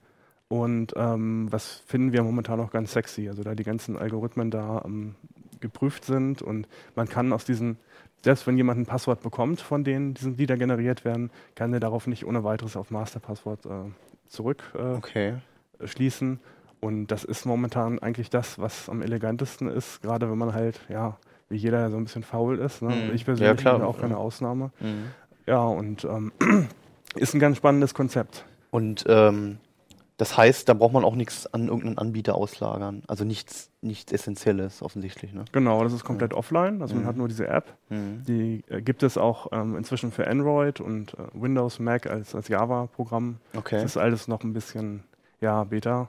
[0.48, 4.82] Und ähm, was finden wir momentan auch ganz sexy, also da die ganzen Algorithmen da
[4.84, 5.14] ähm,
[5.60, 7.76] geprüft sind und man kann aus diesen,
[8.24, 11.80] selbst wenn jemand ein Passwort bekommt von denen, diesen, die da generiert werden, kann er
[11.80, 13.68] darauf nicht ohne weiteres auf Masterpasswort äh,
[14.28, 14.96] zurückschließen.
[14.96, 15.34] Okay.
[15.84, 16.40] schließen.
[16.80, 21.16] Und das ist momentan eigentlich das, was am elegantesten ist, gerade wenn man halt, ja,
[21.48, 22.82] wie jeder so ein bisschen faul ist.
[22.82, 22.88] Ne?
[22.90, 23.14] Mhm.
[23.14, 23.78] Ich Ja, persönlich klar.
[23.78, 24.70] bin auch keine Ausnahme.
[24.80, 25.04] Mhm.
[25.46, 26.30] Ja, und ähm,
[27.16, 28.44] ist ein ganz spannendes Konzept.
[28.70, 29.58] Und ähm,
[30.18, 33.02] das heißt, da braucht man auch nichts an irgendeinen Anbieter auslagern.
[33.06, 35.44] Also nichts, nichts Essentielles offensichtlich, ne?
[35.52, 36.82] Genau, das ist komplett offline.
[36.82, 37.00] Also Mhm.
[37.00, 37.72] man hat nur diese App.
[37.88, 38.24] Mhm.
[38.26, 42.48] Die äh, gibt es auch ähm, inzwischen für Android und äh, Windows, Mac als, als
[42.48, 43.36] Java-Programm.
[43.56, 43.76] Okay.
[43.76, 45.02] Das ist alles noch ein bisschen,
[45.40, 46.08] ja, Beta.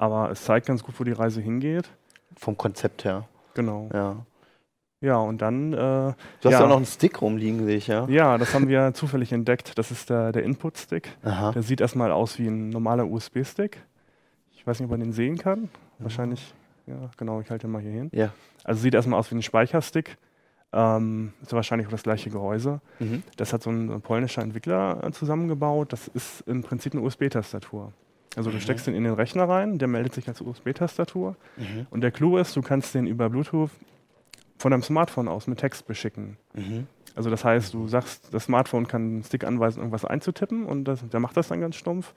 [0.00, 1.90] Aber es zeigt ganz gut, wo die Reise hingeht.
[2.38, 3.28] Vom Konzept her.
[3.52, 3.90] Genau.
[3.92, 4.16] Ja.
[5.02, 6.50] Ja, und dann, äh, Du hast Ja.
[6.52, 8.06] ja auch noch einen Stick rumliegen, sehe ich, ja?
[8.08, 9.76] ja, das haben wir zufällig entdeckt.
[9.78, 11.18] Das ist der, der Input-Stick.
[11.22, 13.76] Der sieht erstmal aus wie ein normaler USB-Stick.
[14.52, 15.68] Ich weiß nicht, ob man den sehen kann.
[15.98, 16.54] Wahrscheinlich,
[16.86, 18.10] ja, genau, ich halte ihn mal hier hin.
[18.14, 18.32] Ja.
[18.64, 20.16] Also sieht erstmal aus wie ein Speicherstick.
[20.72, 22.80] Ähm, ist wahrscheinlich auch das gleiche Gehäuse.
[23.00, 23.22] Mhm.
[23.36, 25.92] Das hat so ein polnischer Entwickler äh, zusammengebaut.
[25.92, 27.92] Das ist im Prinzip eine USB-Tastatur.
[28.36, 31.36] Also du steckst den in den Rechner rein, der meldet sich als USB-Tastatur.
[31.56, 31.86] Mhm.
[31.90, 33.70] Und der Clou ist, du kannst den über Bluetooth
[34.58, 36.36] von deinem Smartphone aus mit Text beschicken.
[36.54, 36.86] Mhm.
[37.16, 41.00] Also das heißt, du sagst, das Smartphone kann den Stick anweisen, irgendwas einzutippen und das,
[41.08, 42.12] der macht das dann ganz stumpf.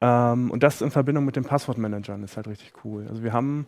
[0.00, 3.06] Ähm, und das in Verbindung mit den Passwortmanagern ist halt richtig cool.
[3.08, 3.66] Also wir haben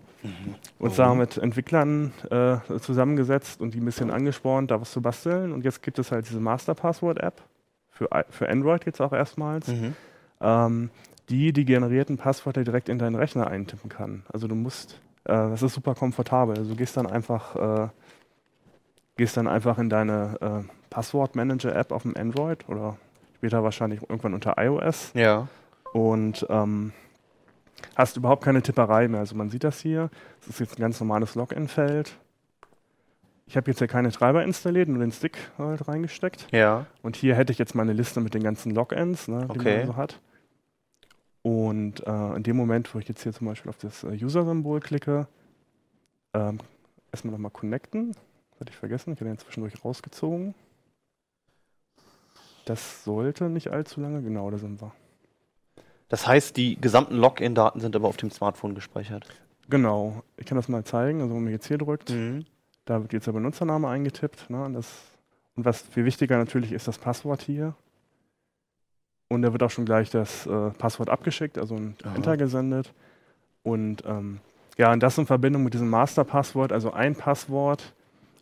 [0.79, 5.53] uns da mit Entwicklern äh, zusammengesetzt und die ein bisschen angespornt, da was zu basteln.
[5.53, 7.41] Und jetzt gibt es halt diese Master Password App
[7.91, 9.95] für, für Android jetzt auch erstmals, Mhm.
[10.41, 10.91] ähm,
[11.29, 14.23] die die generierten Passwörter direkt in deinen Rechner eintippen kann.
[14.33, 16.57] Also du musst, äh, das ist super komfortabel.
[16.57, 17.89] Also du gehst dann einfach, äh,
[19.17, 22.97] gehst dann einfach in deine äh, Passwortmanager-App auf dem Android oder
[23.37, 25.49] später wahrscheinlich irgendwann unter iOS Ja.
[25.93, 26.93] und ähm,
[27.95, 29.21] hast überhaupt keine Tipperei mehr.
[29.21, 30.11] Also man sieht das hier.
[30.41, 32.17] Das ist jetzt ein ganz normales Login-Feld.
[33.47, 36.49] Ich habe jetzt hier keine Treiber installiert, nur den Stick halt reingesteckt.
[36.53, 36.87] Ja.
[37.03, 39.79] Und hier hätte ich jetzt meine Liste mit den ganzen Logins, ne, die Okay.
[39.79, 40.21] man so hat.
[41.43, 44.81] Und äh, in dem Moment, wo ich jetzt hier zum Beispiel auf das äh, User-Symbol
[44.81, 45.27] klicke,
[46.35, 46.59] ähm,
[47.13, 48.13] erstmal nochmal connecten.
[48.51, 50.55] Das hatte ich vergessen, ich habe den zwischendurch rausgezogen.
[52.65, 54.93] Das sollte nicht allzu lange, genau, da sind wir.
[56.09, 59.27] Das heißt, die gesamten Login-Daten sind aber auf dem Smartphone gespeichert.
[59.69, 60.23] Genau.
[60.37, 61.21] Ich kann das mal zeigen.
[61.21, 62.47] Also wenn man jetzt hier drückt, Mhm.
[62.87, 64.49] da wird jetzt der Benutzername eingetippt.
[64.51, 64.65] Ne?
[64.65, 64.91] Und, das,
[65.57, 67.75] und was viel wichtiger natürlich ist das Passwort hier.
[69.29, 72.15] Und da wird auch schon gleich das äh, Passwort abgeschickt, also ein Aha.
[72.15, 72.93] Enter gesendet.
[73.63, 74.39] Und ähm,
[74.79, 77.93] ja, und das in Verbindung mit diesem Masterpasswort, also ein Passwort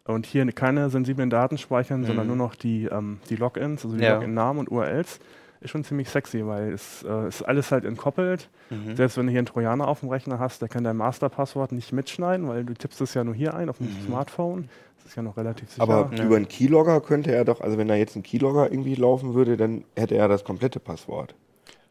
[0.04, 2.06] und hier keine sensiblen Daten speichern, Mhm.
[2.06, 4.14] sondern nur noch die, ähm, die Logins, also die Ja.
[4.14, 5.18] Login-Namen und URLs,
[5.60, 8.48] ist schon ziemlich sexy, weil es äh, ist alles halt entkoppelt.
[8.70, 8.96] Mhm.
[8.96, 11.92] Selbst wenn du hier einen Trojaner auf dem Rechner hast, der kann dein Masterpasswort nicht
[11.92, 14.00] mitschneiden, weil du tippst es ja nur hier ein auf dem Mhm.
[14.06, 14.68] Smartphone.
[14.98, 15.82] Das ist ja noch relativ sicher.
[15.82, 16.24] Aber Ja.
[16.24, 19.56] über einen Keylogger könnte er doch, also wenn da jetzt ein Keylogger irgendwie laufen würde,
[19.56, 21.34] dann hätte er das komplette Passwort.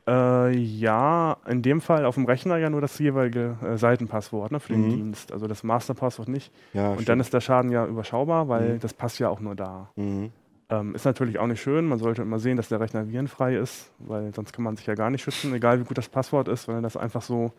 [0.07, 4.59] Äh, ja, in dem Fall auf dem Rechner ja nur das jeweilige äh, Seitenpasswort ne,
[4.59, 4.89] für den Mhm.
[4.91, 5.31] Dienst.
[5.31, 6.51] Also das Masterpasswort nicht.
[6.73, 8.79] Ja, Und dann ist der Schaden ja überschaubar, weil Mhm.
[8.81, 9.89] das passt ja auch nur da.
[9.95, 10.31] Mhm.
[10.69, 11.85] Ähm, ist natürlich auch nicht schön.
[11.85, 14.95] Man sollte immer sehen, dass der Rechner virenfrei ist, weil sonst kann man sich ja
[14.95, 16.67] gar nicht schützen, egal wie gut das Passwort ist.
[16.67, 17.51] Wenn er das einfach so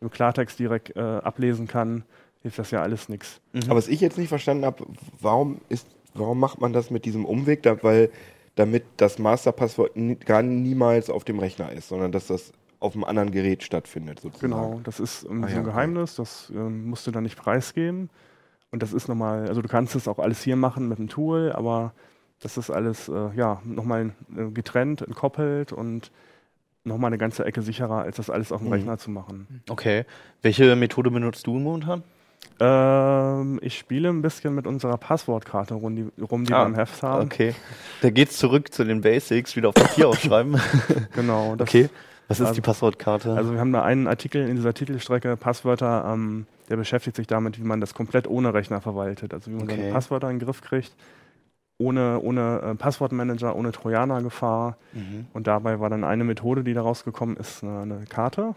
[0.00, 2.04] im Klartext direkt äh, ablesen kann,
[2.42, 3.40] hilft das ja alles nichts.
[3.52, 3.62] Mhm.
[3.66, 4.84] Aber was ich jetzt nicht verstanden habe,
[5.20, 8.10] warum ist, warum macht man das mit diesem Umweg, da, weil
[8.56, 9.92] damit das Masterpasswort
[10.26, 14.52] gar niemals auf dem Rechner ist, sondern dass das auf einem anderen Gerät stattfindet, sozusagen.
[14.52, 15.70] Genau, das ist ähm, Ah so ja, ein okay.
[15.70, 18.10] Geheimnis, das ähm, musst du dann nicht preisgeben.
[18.70, 21.52] Und das ist nochmal, also du kannst es auch alles hier machen mit dem Tool,
[21.52, 21.92] aber
[22.40, 26.10] das ist alles äh, ja nochmal äh, getrennt, entkoppelt und
[26.84, 28.72] nochmal eine ganze Ecke sicherer, als das alles auf dem Mhm.
[28.72, 29.62] Rechner zu machen.
[29.68, 30.04] Okay.
[30.42, 32.02] Welche Methode benutzt du momentan?
[32.58, 36.74] Ähm, ich spiele ein bisschen mit unserer Passwortkarte rum, die, rum, die Ah, wir im
[36.74, 37.24] Heft haben.
[37.26, 37.54] Okay.
[38.02, 40.60] Da geht's zurück zu den Basics, wieder auf Papier aufschreiben.
[41.14, 41.56] Genau.
[41.56, 41.88] Das, okay.
[42.28, 43.32] Was ist also- die Passwortkarte?
[43.34, 47.58] Also wir haben da einen Artikel in dieser Titelstrecke, Passwörter, ähm, der beschäftigt sich damit,
[47.58, 49.34] wie man das komplett ohne Rechner verwaltet.
[49.34, 49.76] Also wie man Okay.
[49.76, 50.92] seine Passwörter in den Griff kriegt,
[51.80, 54.76] ohne, ohne äh, Passwortmanager, ohne Trojanergefahr.
[54.92, 55.26] mhm.
[55.32, 58.54] Und dabei war dann eine Methode, die da rausgekommen ist, eine, eine Karte.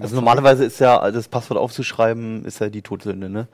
[0.00, 3.48] Also normalerweise ist ja das Passwort aufzuschreiben, ist ja die Todsünde, ne?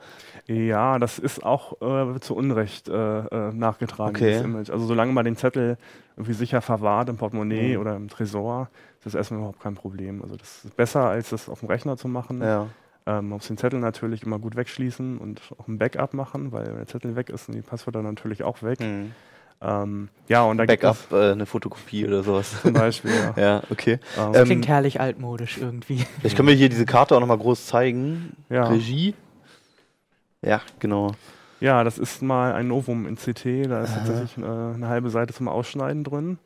[0.47, 4.37] Ja, das ist auch äh, zu Unrecht äh, äh, nachgetragen, Okay.
[4.39, 4.69] Image.
[4.69, 5.77] Also solange man den Zettel
[6.15, 7.81] irgendwie sicher verwahrt im Portemonnaie Mhm.
[7.81, 10.21] oder im Tresor, ist das erstmal überhaupt kein Problem.
[10.21, 12.41] Also das ist besser, als das auf dem Rechner zu machen.
[12.41, 12.67] Ja.
[13.05, 16.67] Ähm, man muss den Zettel natürlich immer gut wegschließen und auch ein Backup machen, weil
[16.67, 18.79] wenn der Zettel weg ist, sind die Passwörter natürlich auch weg.
[18.79, 19.11] Mhm.
[19.63, 22.53] Ähm, ja, und da Backup, gibt äh, eine Fotokopie oder sowas.
[22.53, 23.11] es zum Beispiel.
[23.11, 23.41] Ja.
[23.41, 23.99] ja, okay.
[24.17, 26.05] Ähm, Ähm, Klingt herrlich altmodisch irgendwie.
[26.19, 28.35] Vielleicht können wir hier diese Karte auch nochmal groß zeigen.
[28.49, 28.65] Ja.
[28.65, 29.13] Regie.
[30.43, 31.11] Ja, genau.
[31.59, 33.69] ja, das ist mal ein Novum in CT.
[33.69, 36.39] Da ist tatsächlich äh, eine halbe Seite zum Ausschneiden drin.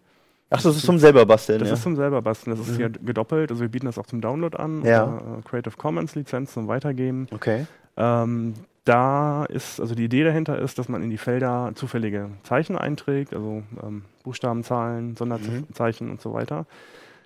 [0.50, 1.74] Ach, das ist zum selber basteln, Das ja.
[1.74, 2.56] ist zum selber basteln.
[2.56, 2.78] Das ist Mhm.
[2.78, 3.50] hier gedoppelt.
[3.52, 4.84] Also wir bieten das auch zum Download an.
[4.86, 5.18] Ja.
[5.18, 7.28] Äh, Creative Commons Lizenz zum Weitergeben.
[7.32, 7.66] okay.
[7.98, 8.54] Ähm,
[8.84, 13.34] da ist, also die Idee dahinter ist, dass man in die Felder zufällige Zeichen einträgt,
[13.34, 16.68] also ähm, Buchstaben, Zahlen, Sonderzeichen und so weiter.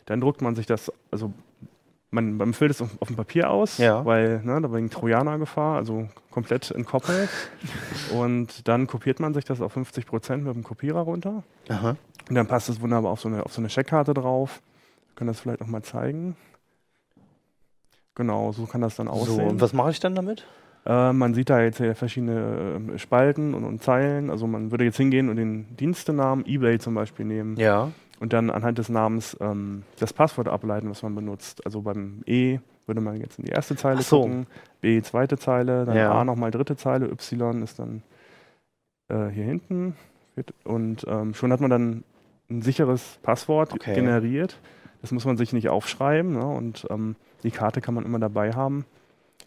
[0.05, 1.33] Dann druckt man sich das, also
[2.11, 4.03] man, man füllt es auf, auf dem Papier aus, Ja.
[4.05, 7.29] weil ne, da wegen Trojanergefahr, also komplett entkoppelt.
[8.15, 11.43] und dann kopiert man sich das auf 50 Prozent mit dem Kopierer runter.
[11.69, 11.95] Aha.
[12.27, 14.61] Und dann passt es wunderbar auf so eine, auf so eine Checkkarte drauf.
[15.07, 16.35] Wir können das vielleicht noch mal zeigen.
[18.15, 19.47] Genau, so kann das dann So, aussehen.
[19.47, 20.45] und was mache ich dann damit?
[20.85, 24.29] Äh, man sieht da jetzt hier verschiedene äh, Spalten und, und Zeilen.
[24.29, 27.91] Also man würde jetzt hingehen und den Dienstenamen eBay zum Beispiel nehmen Ja.
[28.19, 31.65] Und dann anhand des Namens ähm, das Passwort ableiten, was man benutzt.
[31.65, 34.21] Also beim E würde man jetzt in die erste Zeile Ach so.
[34.21, 34.47] gucken,
[34.81, 36.11] B zweite Zeile, dann Ja.
[36.11, 38.01] A nochmal dritte Zeile, Y ist dann
[39.09, 39.95] äh, hier hinten.
[40.63, 42.03] Und ähm, schon hat man dann
[42.49, 43.93] ein sicheres Passwort Okay.
[43.93, 44.57] generiert.
[45.01, 46.33] Das muss man sich nicht aufschreiben.
[46.33, 46.45] Ne?
[46.45, 48.85] Und ähm, die Karte kann man immer dabei haben.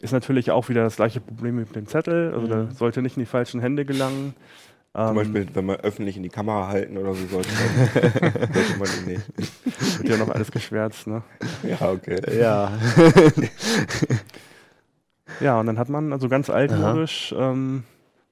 [0.01, 2.33] Ist natürlich auch wieder das gleiche Problem mit dem Zettel.
[2.33, 2.51] Also Mhm.
[2.51, 4.35] der sollte nicht in die falschen Hände gelangen.
[4.95, 8.77] Zum Ähm, Beispiel, wenn man öffentlich in die Kamera halten oder so, sollte man, sollte
[8.79, 9.99] man ihn nicht.
[9.99, 11.07] wird ja noch alles geschwärzt.
[11.07, 11.23] Ne?
[11.63, 12.21] Ja, okay.
[12.39, 12.73] Ja.
[15.41, 17.85] Ja, und dann hat man also ganz altmodisch ähm,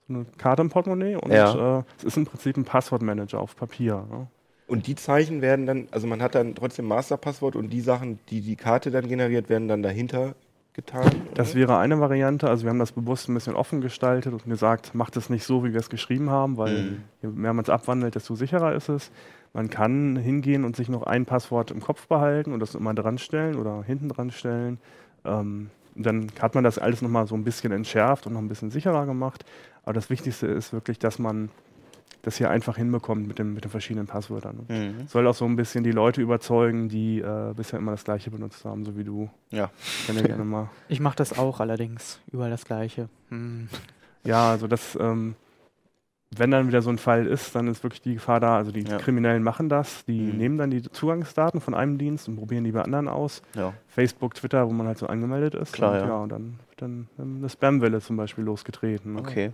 [0.07, 1.79] so eine Karte im Portemonnaie und Ja.
[1.79, 4.07] äh, es ist im Prinzip ein Passwortmanager auf Papier.
[4.11, 4.27] Ne?
[4.67, 8.41] Und die Zeichen werden dann, also man hat dann trotzdem Masterpasswort und die Sachen, die
[8.43, 10.35] die Karte dann generiert, werden dann dahinter
[10.73, 11.11] getan.
[11.35, 12.49] Das wäre eine Variante.
[12.49, 15.65] Also wir haben das bewusst ein bisschen offen gestaltet und gesagt, macht es nicht so,
[15.65, 17.03] wie wir es geschrieben haben, weil Mhm.
[17.23, 19.11] je mehr man es abwandelt, desto sicherer ist es.
[19.53, 23.19] Man kann hingehen und sich noch ein Passwort im Kopf behalten und das immer dran
[23.19, 24.79] stellen oder hinten dran stellen.
[25.25, 28.71] Ähm, dann hat man das alles nochmal so ein bisschen entschärft und noch ein bisschen
[28.71, 29.45] sicherer gemacht.
[29.83, 31.51] Aber das Wichtigste ist wirklich, dass man
[32.23, 34.67] das hier einfach hinbekommt mit, dem, mit den verschiedenen Passwörtern.
[34.69, 35.07] Mhm.
[35.07, 38.65] Soll auch so ein bisschen die Leute überzeugen, die äh, bisher immer das gleiche benutzt
[38.65, 39.31] haben, so wie du.
[39.51, 39.71] Ja.
[40.07, 40.69] Ja gerne mal.
[40.89, 42.21] Ich mache das auch allerdings.
[42.31, 43.09] Überall das Gleiche.
[43.31, 43.69] Hm.
[44.25, 45.35] Ja, also das, ähm,
[46.37, 48.83] wenn dann wieder so ein Fall ist, dann ist wirklich die Gefahr da, also die
[48.83, 48.99] Ja.
[48.99, 50.37] Kriminellen machen das, die Mhm.
[50.39, 53.43] nehmen dann die Zugangsdaten von einem Dienst und probieren die bei anderen aus.
[53.55, 53.73] Ja.
[53.89, 55.73] Facebook, Twitter, wo man halt so angemeldet ist.
[55.73, 56.07] Klar, und, ja.
[56.07, 56.17] ja.
[56.19, 59.15] Und dann wird dann ähm, eine Spamwelle zum Beispiel losgetreten.
[59.15, 59.21] Ne?
[59.21, 59.53] Okay.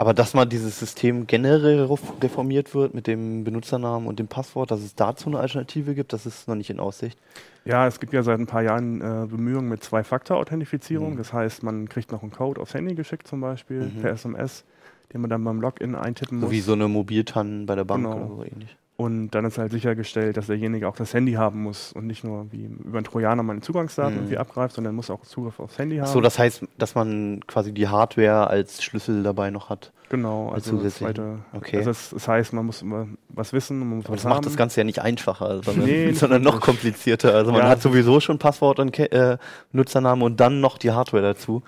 [0.00, 4.70] Aber dass mal dieses System generell ref- reformiert wird mit dem Benutzernamen und dem Passwort,
[4.70, 7.18] dass es dazu eine Alternative gibt, das ist noch nicht in Aussicht.
[7.66, 11.12] Ja, es gibt ja seit ein paar Jahren äh, Bemühungen mit Zwei-Faktor-Authentifizierung.
[11.12, 11.18] Mhm.
[11.18, 14.00] Das heißt, man kriegt noch einen Code aufs Handy geschickt zum Beispiel, Mhm.
[14.00, 14.64] per SMS,
[15.12, 16.52] den man dann beim Login eintippen So muss.
[16.54, 18.16] wie so eine Mobiltan bei der Bank Genau.
[18.16, 18.74] oder so ähnlich.
[19.00, 22.52] Und dann ist halt sichergestellt, dass derjenige auch das Handy haben muss und nicht nur
[22.52, 24.18] wie über einen Trojaner meine Zugangsdaten Mhm.
[24.20, 26.06] irgendwie abgreift, sondern muss auch Zugriff aufs Handy haben.
[26.08, 29.92] So, das heißt, dass man quasi die Hardware als Schlüssel dabei noch hat.
[30.10, 31.38] genau, also das zweite.
[31.54, 31.78] Okay.
[31.78, 34.44] Also das, das heißt, man muss immer was wissen, man muss Aber das macht haben.
[34.44, 37.34] das Ganze ja nicht einfacher, sondern, Nee, sondern noch komplizierter.
[37.34, 37.68] Also man Ja.
[37.68, 39.38] hat sowieso schon Passwort und äh,
[39.72, 41.62] Nutzername und dann noch die Hardware dazu.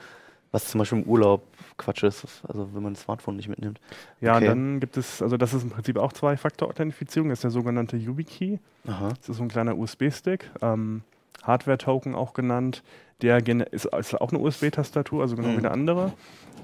[0.50, 1.44] Was zum Beispiel im Urlaub
[1.78, 3.80] Quatsch ist, also wenn man ein Smartphone nicht mitnimmt.
[4.20, 4.46] Ja, Okay.
[4.46, 8.58] dann gibt es, also das ist im Prinzip auch Zwei-Faktor-Authentifizierung, das ist der sogenannte YubiKey.
[8.86, 9.08] Aha.
[9.18, 11.02] Das ist so ein kleiner USB-Stick, ähm,
[11.42, 12.82] Hardware-Token auch genannt.
[13.22, 13.38] Der
[13.72, 15.52] ist, ist auch eine USB-Tastatur, also genau Mhm.
[15.54, 16.12] wie eine andere.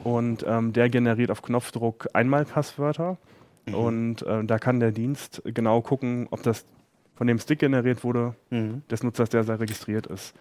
[0.04, 3.16] Und ähm, der generiert auf Knopfdruck Einmalpasswörter.
[3.66, 3.74] Mhm.
[3.74, 6.64] Und äh, da kann der Dienst genau gucken, ob das
[7.16, 8.82] von dem Stick generiert wurde, Mhm.
[8.90, 10.34] des Nutzers, der da registriert ist.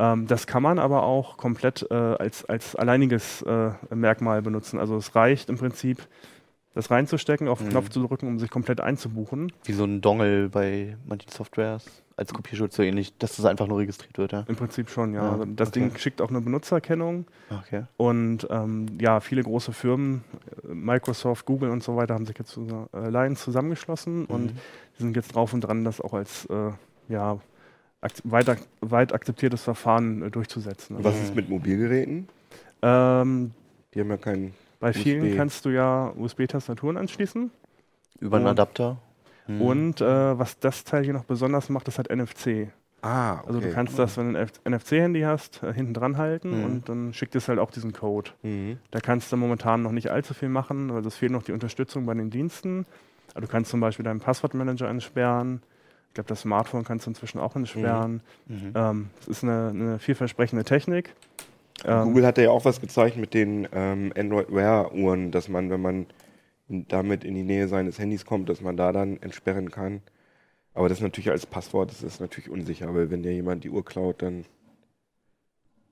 [0.00, 4.80] Ähm, das kann man aber auch komplett äh, als, als alleiniges äh, Merkmal benutzen.
[4.80, 6.08] Also es reicht im Prinzip,
[6.72, 7.70] das reinzustecken, auf den Mhm.
[7.72, 9.52] Knopf zu drücken, um sich komplett einzubuchen.
[9.64, 11.84] Wie so ein Dongle bei manchen Softwares
[12.16, 14.44] als Kopierschutz so ähnlich, dass das einfach nur registriert wird, ja.
[14.46, 15.22] Im Prinzip schon, ja.
[15.22, 15.80] Ah, Also das okay.
[15.80, 17.84] Ding schickt auch eine Benutzerkennung Okay.
[17.96, 20.22] und ähm, ja, viele große Firmen,
[20.62, 24.58] äh, Microsoft, Google und so weiter, haben sich jetzt zu äh, Alliance zusammengeschlossen und Mhm.
[24.98, 26.70] die sind jetzt drauf und dran, das auch als äh,
[27.08, 27.38] ja,
[28.00, 30.96] ak weit, ak weit akzeptiertes Verfahren äh, durchzusetzen.
[30.96, 32.28] Und was ist mit Mobilgeräten?
[32.82, 33.52] Ähm,
[33.94, 34.54] Die haben ja keinen.
[34.78, 35.00] bei USB.
[35.02, 37.50] vielen kannst du ja USB-Tastaturen anschließen.
[38.20, 38.96] Über einen Und- Adapter.
[39.46, 39.62] Mhm.
[39.62, 42.68] Und äh, was das Teil hier noch besonders macht, das hat NFC.
[43.02, 43.44] Ah, okay.
[43.48, 46.64] Also du kannst das, wenn du ein NFC-Handy hast, äh, hinten dran halten Mhm.
[46.64, 48.30] und dann schickt es halt auch diesen Code.
[48.42, 48.78] Mhm.
[48.90, 52.04] Da kannst du momentan noch nicht allzu viel machen, weil es fehlt noch die Unterstützung
[52.06, 52.84] bei den Diensten.
[53.34, 55.62] Also du kannst zum Beispiel deinen Passwortmanager entsperren.
[56.10, 58.20] Ich glaube, das Smartphone kannst du inzwischen auch entsperren.
[58.46, 58.72] Mhm.
[58.74, 61.14] Ähm, Es ist eine, eine vielversprechende Technik.
[61.84, 65.80] Ähm, Google hatte ja auch was gezeigt mit den ähm, Android Wear-Uhren, dass man, wenn
[65.80, 66.06] man
[66.68, 70.02] damit in die Nähe seines Handys kommt, dass man da dann entsperren kann.
[70.74, 73.70] Aber das ist natürlich als Passwort, das ist natürlich unsicher, weil wenn dir jemand die
[73.70, 74.44] Uhr klaut, dann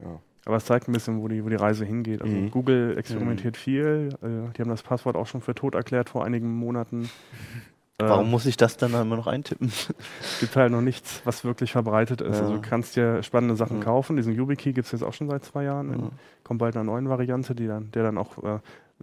[0.01, 0.21] ja.
[0.47, 2.23] Aber es zeigt ein bisschen, wo die, wo die Reise hingeht.
[2.23, 2.51] Also Mhm.
[2.51, 4.09] Google experimentiert viel.
[4.23, 7.09] Äh, die haben das Passwort auch schon für tot erklärt vor einigen Monaten.
[8.01, 9.69] Warum Ähm, muss ich das dann immer noch eintippen?
[9.69, 12.37] Es gibt halt noch nichts, was wirklich verbreitet ist.
[12.37, 12.43] Ja.
[12.43, 13.85] Also du kannst dir spannende Sachen Ja.
[13.85, 14.17] kaufen.
[14.17, 15.91] Diesen YubiKey gibt es jetzt auch schon seit zwei Jahren.
[15.91, 16.11] Ja.
[16.45, 18.61] kommt bald eine neue Variante, die dann, der dann auch äh,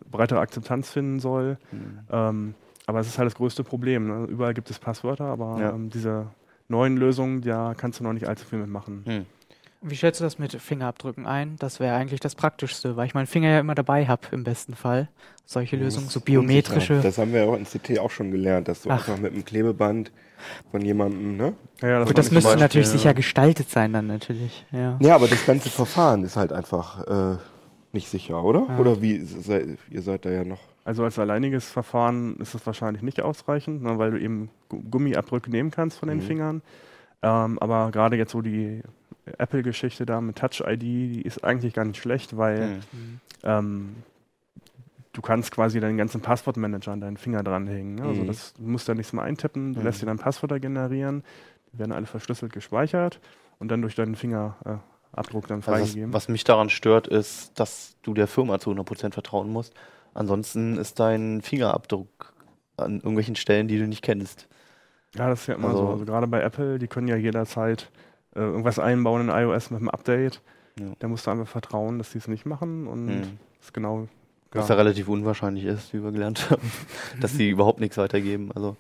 [0.10, 1.58] breitere Akzeptanz finden soll.
[1.72, 2.00] Mhm.
[2.10, 2.54] Ähm,
[2.88, 4.08] aber es ist halt das größte Problem.
[4.08, 4.26] Ne?
[4.28, 6.28] Überall gibt es Passwörter, aber ähm, diese
[6.70, 9.04] neuen Lösungen, da kannst du noch nicht allzu viel mitmachen.
[9.06, 9.26] Mhm.
[9.88, 11.58] Wie schätzt du das mit Fingerabdrücken ein?
[11.60, 14.76] Das wäre eigentlich das Praktischste, weil ich meinen Finger ja immer dabei habe, im besten
[14.76, 15.10] Fall.
[15.46, 16.94] Solche Lösungen, so biometrische.
[16.94, 17.02] Unsicher.
[17.08, 18.96] Das haben wir ja auch in CT auch schon gelernt, dass du Ach.
[19.08, 20.12] einfach mit einem Klebeband
[20.72, 21.54] von jemandem, ne?
[21.82, 22.94] Ja, ja, Gut, war das nicht müsste Beispiel, natürlich ja.
[22.94, 24.66] sicher gestaltet sein dann natürlich.
[24.72, 24.98] Ja.
[25.02, 27.38] Ja, aber das ganze Verfahren ist halt einfach äh,
[27.94, 28.66] nicht sicher, oder?
[28.68, 28.78] Ja.
[28.80, 30.60] Oder wie seid, ihr seid da ja noch.
[30.84, 35.50] Also als alleiniges Verfahren ist es wahrscheinlich nicht ausreichend, ne, weil du eben Gu- Gummiabdrücke
[35.52, 36.24] nehmen kannst von den Mhm.
[36.24, 36.62] Fingern.
[37.22, 38.82] Ähm, aber gerade jetzt so die
[39.38, 43.20] Apple-Geschichte da mit Touch-ID, die ist eigentlich gar nicht schlecht, weil Mhm.
[43.44, 43.96] ähm,
[45.14, 47.96] du kannst quasi deinen ganzen Passwortmanager an deinen Finger dranhängen.
[47.96, 48.04] Ne?
[48.04, 48.28] Also Mhm.
[48.28, 49.86] das, du musst da nichts mehr eintippen, du Mhm.
[49.86, 51.24] lässt dir dann Passwörter generieren,
[51.74, 53.20] die werden alle verschlüsselt gespeichert
[53.60, 56.14] und dann durch deinen Fingerabdruck äh, dann Also was, freigegeben.
[56.14, 59.74] was mich daran stört, ist, dass du der Firma zu 100% vertrauen musst.
[60.14, 62.34] Ansonsten ist dein Fingerabdruck
[62.78, 64.48] an irgendwelchen Stellen, die du nicht kennst.
[65.16, 65.90] Ja, das ist ja immer Also- so.
[65.92, 67.90] Also gerade bei Apple, die können ja jederzeit
[68.36, 70.42] äh, irgendwas einbauen in iOS mit einem Update.
[70.80, 70.88] Ja.
[71.00, 73.22] Da musst du einfach vertrauen, dass die es nicht machen und Mhm.
[73.58, 74.08] das ist genau.
[74.52, 76.62] Was ja relativ unwahrscheinlich ist, wie wir gelernt haben,
[77.22, 78.52] dass sie überhaupt nichts weitergeben.
[78.54, 78.78] Also,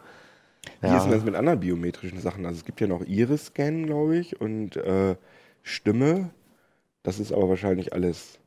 [0.82, 2.46] Wie ist denn das mit anderen biometrischen Sachen?
[2.46, 5.16] Also es gibt ja noch Iris-Scan, glaube ich, und äh,
[5.64, 6.30] Stimme.
[7.04, 8.40] Das ist aber wahrscheinlich alles.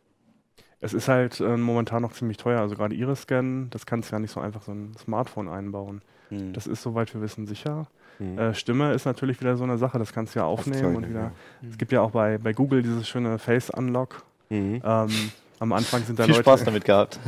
[0.80, 2.60] Es ist halt äh, momentan noch ziemlich teuer.
[2.60, 6.00] Also gerade Iris-Scan, das kannst du ja nicht so einfach so ein Smartphone einbauen.
[6.30, 6.52] Hm.
[6.54, 7.88] Das ist, soweit wir wissen, sicher.
[8.18, 8.38] Hm.
[8.38, 11.20] Äh, Stimme ist natürlich wieder so eine Sache, das kannst du ja aufnehmen und wieder.
[11.20, 11.32] ja.
[11.70, 14.22] Es gibt ja auch bei, bei Google dieses schöne Face Unlock.
[14.50, 14.80] Mhm.
[14.84, 15.08] Ähm,
[15.60, 17.18] am Anfang sind da Viel Leute, Spaß damit gehabt.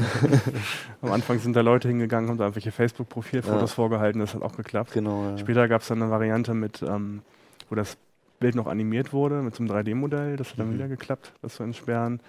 [1.02, 3.74] am Anfang sind da Leute hingegangen, haben da irgendwelche Facebook-Profilfotos Ja.
[3.74, 4.92] vorgehalten, das hat auch geklappt.
[4.92, 5.30] genau.
[5.30, 5.38] Ja.
[5.38, 7.22] Später gab es dann eine Variante mit, ähm,
[7.68, 7.96] wo das
[8.38, 10.36] Bild noch animiert wurde mit so einem 3D-Modell.
[10.36, 10.74] Das hat dann Mhm.
[10.74, 12.20] wieder geklappt, das zu entsperren.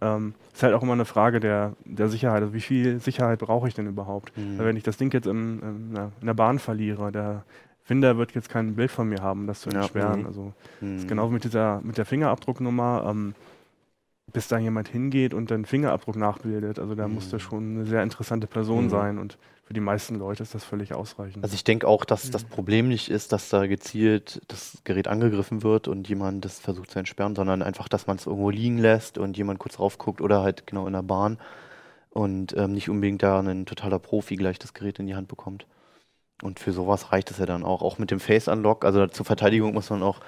[0.00, 2.42] Ähm, ist halt auch immer eine Frage der, der Sicherheit.
[2.42, 4.36] Also wie viel Sicherheit brauche ich denn überhaupt?
[4.36, 4.58] Mhm.
[4.58, 7.44] Weil wenn ich das Ding jetzt in, der, in der Bahn verliere, der
[7.90, 10.20] Finder wird jetzt kein Bild von mir haben, das zu Ja, entsperren.
[10.20, 10.26] mhm.
[10.26, 10.96] Also Mhm.
[10.98, 13.04] ist genauso mit dieser mit der Fingerabdrucknummer.
[13.08, 13.34] Ähm,
[14.32, 16.78] bis da jemand hingeht und den Fingerabdruck nachbildet.
[16.78, 17.30] Also da muss Mhm.
[17.32, 18.88] das schon eine sehr interessante Person Mhm.
[18.90, 21.42] sein und für die meisten Leute ist das völlig ausreichend.
[21.42, 22.48] Also ich denke auch, dass das Mhm.
[22.50, 27.00] Problem nicht ist, dass da gezielt das Gerät angegriffen wird und jemand das versucht zu
[27.00, 30.64] entsperren, sondern einfach, dass man es irgendwo liegen lässt und jemand kurz raufguckt oder halt
[30.64, 31.38] genau in der Bahn
[32.10, 35.66] und ähm, nicht unbedingt da ein totaler Profi gleich das Gerät in die Hand bekommt.
[36.42, 37.82] Und für sowas reicht es ja dann auch.
[37.82, 40.20] Auch mit dem Face Unlock, also zur Verteidigung muss man auch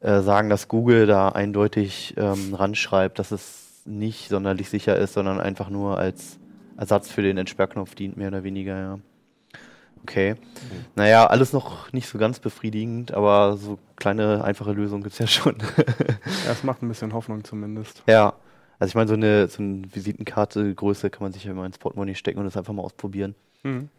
[0.00, 5.40] äh, sagen, dass Google da eindeutig ähm, ranschreibt, dass es nicht sonderlich sicher ist, sondern
[5.40, 6.38] einfach nur als
[6.76, 8.98] Ersatz für den Entsperrknopf dient, mehr oder weniger, ja.
[10.02, 10.36] Okay.
[10.94, 15.26] Naja, alles noch nicht so ganz befriedigend, aber so kleine, einfache Lösungen gibt es ja
[15.26, 15.56] schon.
[16.46, 18.02] Ja, es macht ein bisschen Hoffnung zumindest.
[18.06, 18.34] ja.
[18.78, 21.76] Also ich meine, so eine, so eine Visitenkarte Größe kann man sich ja immer ins
[21.76, 23.34] Portemonnaie stecken und das einfach mal ausprobieren.
[23.62, 23.90] Mhm.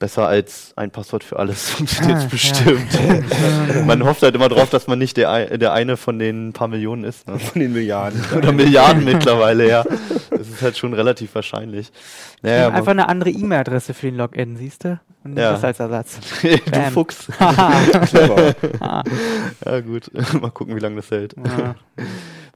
[0.00, 2.28] Besser als ein Passwort für alles funktioniert Ah, ja.
[2.28, 2.88] bestimmt.
[3.86, 7.04] man hofft halt immer drauf, dass man nicht der, der eine von den paar Millionen
[7.04, 7.28] ist.
[7.28, 7.38] Ne?
[7.38, 8.24] Von den Milliarden.
[8.36, 9.84] Oder Milliarden mittlerweile, ja.
[10.30, 11.92] Das ist halt schon relativ wahrscheinlich.
[12.42, 14.98] Naja, einfach eine andere E-Mail-Adresse für den Login, siehst du?
[15.22, 15.52] Und Ja.
[15.52, 16.18] das als Ersatz.
[16.40, 16.90] du.
[16.92, 17.26] Fuchs.
[18.08, 18.54] Clever.
[19.66, 20.10] Ja gut,
[20.40, 21.34] mal gucken, wie lange das hält.
[21.36, 21.74] ja.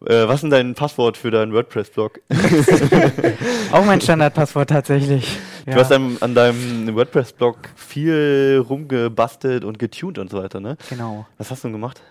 [0.07, 2.21] Äh, was ist denn dein Passwort für deinen WordPress-Blog?
[3.73, 5.39] Auch mein Standardpasswort tatsächlich.
[5.67, 10.77] Du hast an, an deinem WordPress-Blog viel rumgebastelt und getuned und so weiter, ne?
[10.91, 11.27] genau.
[11.39, 12.03] Was hast du denn gemacht?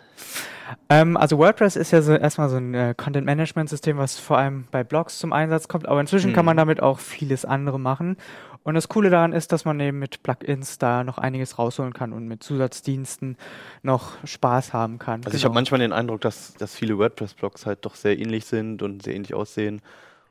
[0.89, 4.83] Ähm, also WordPress ist ja so erstmal so ein äh, Content-Management-System, was vor allem bei
[4.83, 8.17] Blogs zum Einsatz kommt, aber inzwischen kann man damit auch vieles andere machen.
[8.63, 12.13] Und das Coole daran ist, dass man eben mit Plugins da noch einiges rausholen kann
[12.13, 13.37] und mit Zusatzdiensten
[13.81, 15.21] noch Spaß haben kann.
[15.25, 15.49] Also ich Genau.
[15.49, 19.15] habe manchmal den Eindruck, dass, dass viele WordPress-Blogs halt doch sehr ähnlich sind und sehr
[19.15, 19.81] ähnlich aussehen.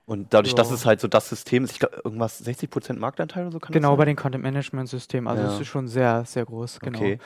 [0.06, 0.74] Und dadurch, dass Ja.
[0.74, 3.96] es halt so das System ist, ich glaube, irgendwas 60% Marktanteil oder so kann Genau,
[3.96, 5.28] bei den Content-Management-Systemen.
[5.28, 5.54] Also Ja.
[5.54, 6.80] es ist schon sehr, sehr groß.
[6.80, 6.98] Genau.
[6.98, 7.18] Okay.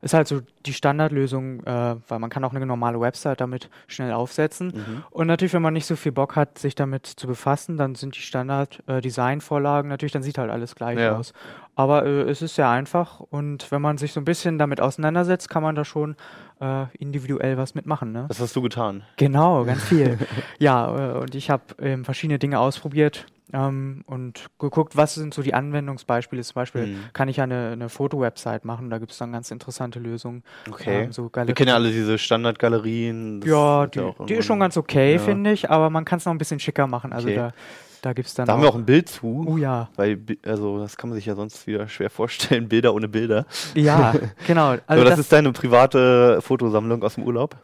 [0.00, 4.12] Ist halt so die Standardlösung, äh, weil man kann auch eine normale Website damit schnell
[4.12, 4.68] aufsetzen.
[4.68, 5.02] Mhm.
[5.10, 8.16] Und natürlich, wenn man nicht so viel Bock hat, sich damit zu befassen, dann sind
[8.16, 11.16] die Standard-Design-Vorlagen natürlich, dann sieht halt alles gleich Ja.
[11.16, 11.32] aus.
[11.74, 15.48] Aber äh, es ist sehr einfach und wenn man sich so ein bisschen damit auseinandersetzt,
[15.48, 16.16] kann man da schon
[16.60, 18.10] äh, individuell was mitmachen.
[18.12, 18.24] Ne?
[18.28, 19.02] Das hast du getan.
[19.16, 20.18] Genau, ganz viel.
[20.58, 25.42] ja, äh, und ich habe ähm, verschiedene Dinge ausprobiert ähm, und geguckt, was sind so
[25.42, 26.42] die Anwendungsbeispiele.
[26.42, 26.96] Zum Beispiel Mhm.
[27.12, 30.42] kann ich ja eine, eine Foto-Website machen, da gibt es dann ganz interessante Lösungen.
[30.70, 31.04] Okay.
[31.04, 33.42] Ähm, so Wir kennen ja alle diese Standardgalerien.
[33.44, 35.18] ja, die, auch die ist schon ganz okay, Ja.
[35.18, 37.12] finde ich, aber man kann es noch ein bisschen schicker machen.
[37.12, 37.36] Also Okay.
[37.36, 37.52] da,
[38.02, 39.44] da gibt es dann Da haben wir auch ein Bild zu.
[39.48, 43.08] Oh ja, Weil, also das kann man sich ja sonst wieder schwer vorstellen, Bilder ohne
[43.08, 43.46] Bilder.
[43.74, 44.14] ja,
[44.46, 44.68] genau.
[44.68, 47.56] Also Also das, das, ist deine private Fotosammlung aus dem Urlaub?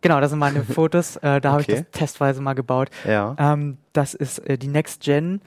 [0.00, 1.16] Genau, das sind meine Fotos.
[1.16, 1.84] Äh, da habe ich Okay.
[1.90, 2.90] das testweise mal gebaut.
[3.06, 3.34] Ja.
[3.38, 5.40] Ähm, das ist äh, die Next Gen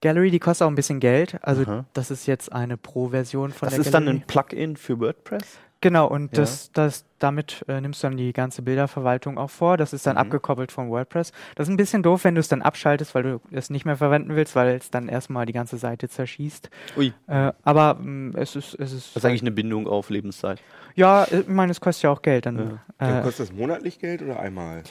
[0.00, 1.38] Gallery, die kostet auch ein bisschen Geld.
[1.42, 1.84] Also Aha.
[1.92, 4.22] das ist jetzt eine Pro-Version von Das der ist dann Gallery.
[4.22, 5.58] ein Plugin für WordPress?
[5.82, 6.42] Genau, und Ja.
[6.42, 9.76] das, das, damit äh, nimmst du dann die ganze Bilderverwaltung auch vor.
[9.76, 10.20] Das ist dann Mhm.
[10.20, 11.32] abgekoppelt von WordPress.
[11.56, 13.96] Das ist ein bisschen doof, wenn du es dann abschaltest, weil du es nicht mehr
[13.96, 16.70] verwenden willst, weil es dann erstmal die ganze Seite zerschießt.
[16.96, 17.12] Ui.
[17.26, 19.16] Äh, aber mh, es ist, es ist.
[19.16, 20.62] Das ist eigentlich eine Bindung auf Lebenszeit.
[20.94, 22.46] ja, ich meine, es kostet ja auch Geld.
[22.46, 24.84] Dann, Dann äh, kostet das monatlich Geld oder einmal?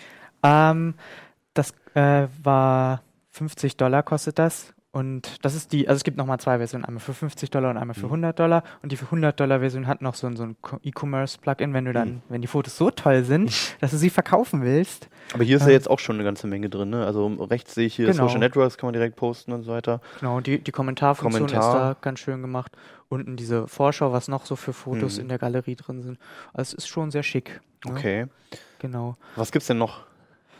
[0.44, 0.94] ähm,
[1.54, 3.02] das äh, war
[3.32, 4.74] 50 Dollar kostet das.
[4.94, 7.78] Und das ist die, also es gibt nochmal zwei Versionen, einmal für 50 Dollar und
[7.78, 8.12] einmal für Mhm.
[8.12, 8.64] 100 Dollar.
[8.84, 11.86] Und die für 100 Dollar Version hat noch so ein, so ein Co- E-Commerce-Plugin, wenn
[11.86, 12.22] du dann, Mhm.
[12.28, 15.08] wenn die Fotos so toll sind, dass du sie verkaufen willst.
[15.34, 15.74] Aber hier ist ja Ähm.
[15.76, 16.90] jetzt auch schon eine ganze Menge drin.
[16.90, 17.06] Ne?
[17.06, 18.28] Also rechts sehe ich hier Genau.
[18.28, 20.02] Social Networks, kann man direkt posten und so weiter.
[20.20, 21.74] Genau, die, die Kommentarfunktion Kommentar.
[21.74, 22.76] ist da ganz schön gemacht.
[23.08, 25.22] Unten diese Vorschau, was noch so für Fotos Mhm.
[25.24, 26.20] in der Galerie drin sind.
[26.54, 27.62] Also es ist schon sehr schick.
[27.86, 27.92] ne?
[27.94, 28.26] Okay.
[28.80, 29.16] Genau.
[29.38, 30.02] Was gibt's denn noch?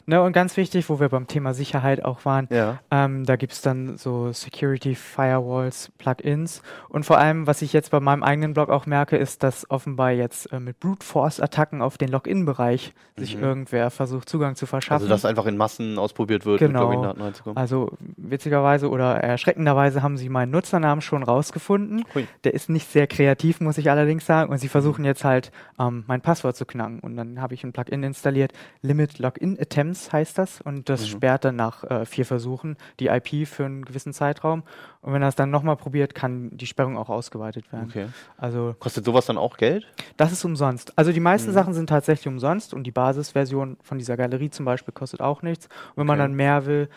[0.06, 2.80] Ne, und ganz wichtig, wo wir beim Thema Sicherheit auch waren, Ja.
[2.92, 6.62] ähm, da gibt es dann so Security Firewalls, Plugins.
[6.90, 10.12] Und vor allem, was ich jetzt bei meinem eigenen Blog auch merke, ist, dass offenbar
[10.12, 13.44] jetzt äh, mit Brute Force Attacken auf den Login-Bereich sich Mhm.
[13.44, 15.04] irgendwer versucht, Zugang zu verschaffen.
[15.04, 16.88] Also dass einfach in Massen ausprobiert wird, Genau.
[16.88, 17.58] mit Login-Daten reinzukommen.
[17.58, 22.04] Also witzigerweise oder erschreckenderweise haben sie meinen Nutzernamen schon rausgefunden.
[22.16, 22.28] Hui.
[22.44, 24.52] Der ist nicht sehr kreativ, muss ich allerdings sagen.
[24.52, 27.00] Und sie versuchen jetzt halt ähm, mein Passwort zu knacken.
[27.00, 28.54] Und dann habe ich ein Plugin installiert.
[28.82, 29.56] Limit Login
[29.92, 30.62] Attempts heißt das.
[30.62, 31.06] Und das Mhm.
[31.06, 34.64] sperrt dann nach äh, vier Versuchen die IP für einen gewissen Zeitraum.
[35.02, 37.88] Und wenn er es dann nochmal probiert, kann die Sperrung auch ausgeweitet werden.
[37.90, 38.08] Okay.
[38.38, 39.86] Also Kostet sowas dann auch Geld?
[40.18, 40.98] das ist umsonst.
[40.98, 41.56] Also die meisten Mhm.
[41.56, 45.66] Sachen sind tatsächlich umsonst und die Basisversion von dieser Galerie zum Beispiel kostet auch nichts.
[45.68, 46.24] Und wenn man Okay.
[46.28, 46.90] dann mehr will,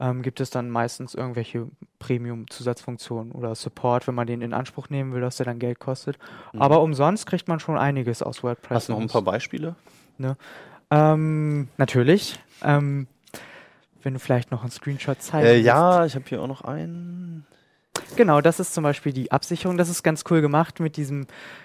[0.00, 1.66] ähm, gibt es dann meistens irgendwelche
[1.98, 6.18] Premium-Zusatzfunktionen oder Support, wenn man den in Anspruch nehmen will, dass der dann Geld kostet.
[6.52, 6.62] Mhm.
[6.62, 8.76] Aber umsonst kriegt man schon einiges aus WordPress.
[8.76, 9.74] Hast du noch ein paar Beispiele?
[10.18, 10.36] Ne?
[10.90, 12.38] Ähm, natürlich.
[12.62, 13.06] Ähm,
[14.02, 15.66] wenn du vielleicht noch einen Screenshot zeigen Äh, willst.
[15.66, 17.46] ja, ich habe hier auch noch einen.
[18.16, 19.76] Genau, das ist zum Beispiel die Absicherung.
[19.76, 21.20] Das ist ganz cool gemacht mit diesem,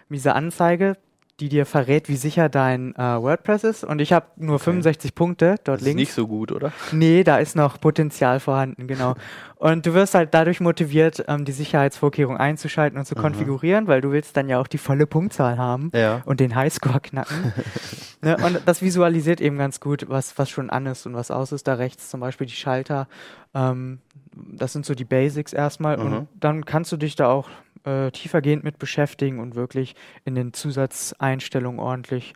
[0.10, 0.98] mit dieser Anzeige,
[1.40, 3.84] die dir verrät, wie sicher dein äh, WordPress ist.
[3.84, 6.00] Und ich habe nur 65 Punkte dort Das ist links.
[6.00, 6.72] nicht so gut, oder?
[6.94, 9.16] Nee, da ist noch Potenzial vorhanden, genau.
[9.58, 14.12] Und du wirst halt dadurch motiviert, ähm, die Sicherheitsvorkehrungen einzuschalten und zu konfigurieren, weil du
[14.12, 16.22] willst dann ja auch die volle Punktzahl haben Ja.
[16.26, 17.54] und den Highscore knacken.
[18.22, 18.38] ne?
[18.46, 21.68] Und das visualisiert eben ganz gut, was, was schon an ist und was aus ist.
[21.68, 23.08] Da rechts zum Beispiel die Schalter.
[23.54, 24.00] Ähm,
[24.36, 25.98] das sind so die Basics erstmal.
[25.98, 26.04] Mhm.
[26.06, 27.50] Und dann kannst du dich da auch
[27.86, 32.36] äh, tiefergehend mit beschäftigen und wirklich in den Zusatzeinstellungen ordentlich Ist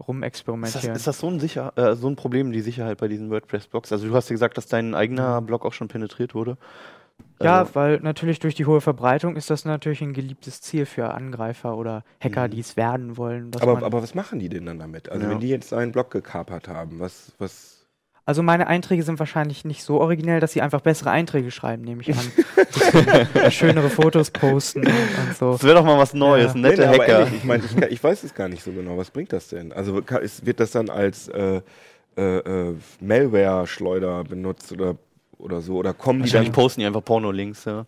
[0.00, 0.96] das, rumexperimentieren.
[0.96, 3.92] ist das so, ein Sicher äh, so ein Problem, die Sicherheit bei diesen WordPress-Blogs?
[3.92, 6.56] Also du hast ja gesagt, dass dein eigener Blog auch schon penetriert wurde.
[7.40, 11.14] Ja, Also, weil natürlich durch die hohe Verbreitung ist das natürlich ein geliebtes Ziel für
[11.14, 12.50] Angreifer oder Hacker, Mhm.
[12.52, 13.52] die es werden wollen.
[13.60, 15.08] Aber, aber was machen die denn dann damit?
[15.08, 15.30] Also Ja.
[15.30, 17.77] wenn die jetzt einen Blog gekapert haben, was, was
[18.28, 22.02] also meine Einträge sind wahrscheinlich nicht so originell, dass sie einfach bessere Einträge schreiben, nehme
[22.02, 23.50] ich an.
[23.50, 25.52] Schönere Fotos posten und, und so.
[25.52, 26.52] das wäre doch mal was Neues, Ja.
[26.52, 27.18] ein netter Nee, aber Hacker.
[27.20, 28.98] ehrlich, ich meine, ich, kann- ich weiß es gar nicht so genau.
[28.98, 29.72] Was bringt das denn?
[29.72, 31.62] Also wird das dann als äh,
[32.18, 34.96] äh, äh, Malware-Schleuder benutzt oder,
[35.38, 35.76] oder so?
[35.76, 36.54] Oder kommen die Wahrscheinlich dann...
[36.62, 37.86] posten die einfach Porno-Links, ja.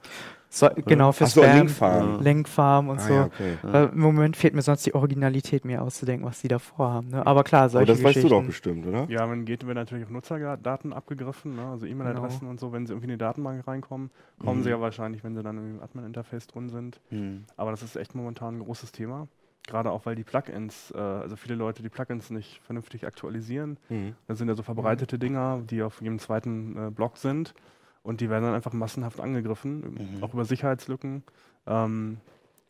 [0.52, 2.20] So genau, für so, Spam, Linkfarm.
[2.22, 3.14] Linkfarm und Ah, so.
[3.14, 3.56] ja, okay.
[3.62, 7.08] Weil Im Moment fehlt mir sonst die Originalität, mir auszudenken, was die da vorhaben.
[7.10, 7.24] Ne?
[7.24, 9.06] Aber klar, Aber solche das weißt du doch bestimmt, oder?
[9.08, 11.66] Ja, wenn geht, werden natürlich auch Nutzerdaten abgegriffen, ne?
[11.66, 12.50] also E-Mail-Adressen Genau.
[12.50, 12.72] und so.
[12.72, 14.10] Wenn sie irgendwie in die Datenbank reinkommen,
[14.44, 14.64] kommen Mhm.
[14.64, 17.00] sie ja wahrscheinlich, wenn sie dann im Admin-Interface drin sind.
[17.10, 17.44] Hm.
[17.56, 19.28] Aber das ist echt momentan ein großes Thema.
[19.68, 23.76] Gerade auch, weil die Plugins, äh, also viele Leute die Plugins nicht vernünftig aktualisieren.
[23.88, 24.14] Mhm.
[24.26, 27.54] Das sind ja so verbreitete Dinger, die auf jedem zweiten äh, Blog sind.
[28.02, 29.80] Und die werden dann einfach massenhaft angegriffen,
[30.16, 30.22] Mhm.
[30.22, 31.22] auch über Sicherheitslücken.
[31.66, 32.18] Ähm,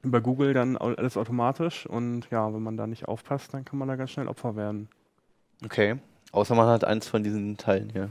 [0.03, 1.87] über Google dann alles automatisch.
[1.87, 4.89] Und ja, wenn man da nicht aufpasst, dann kann man da ganz schnell Opfer werden.
[5.65, 5.97] Okay.
[6.33, 8.09] Außer man hat eins von diesen Teilen hier.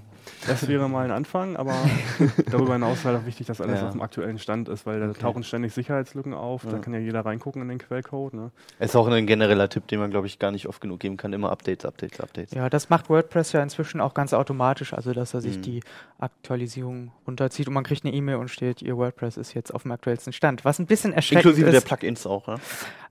[0.48, 1.74] Das wäre mal ein Anfang, aber
[2.52, 3.86] darüber hinaus ist halt auch wichtig, dass alles Ja.
[3.88, 5.20] auf dem aktuellen Stand ist, weil da Okay.
[5.20, 6.64] tauchen ständig Sicherheitslücken auf.
[6.66, 6.78] Da Ja.
[6.80, 8.34] kann ja jeder reingucken in den Quellcode.
[8.34, 8.52] Ne?
[8.80, 11.34] Ist auch ein genereller Tipp, den man, glaube ich, gar nicht oft genug geben kann.
[11.34, 12.54] Immer Updates, Updates, Updates.
[12.54, 15.62] Ja, das macht WordPress ja inzwischen auch ganz automatisch, also dass er sich Mhm.
[15.64, 15.80] die
[16.20, 19.92] Aktualisierung runterzieht und man kriegt eine E-Mail und steht, ihr WordPress ist jetzt auf dem
[19.92, 20.66] aktuellsten Stand.
[20.66, 21.86] Was ein bisschen erschreckend Inklusive der ist.
[21.88, 22.56] Plugins auch, ne?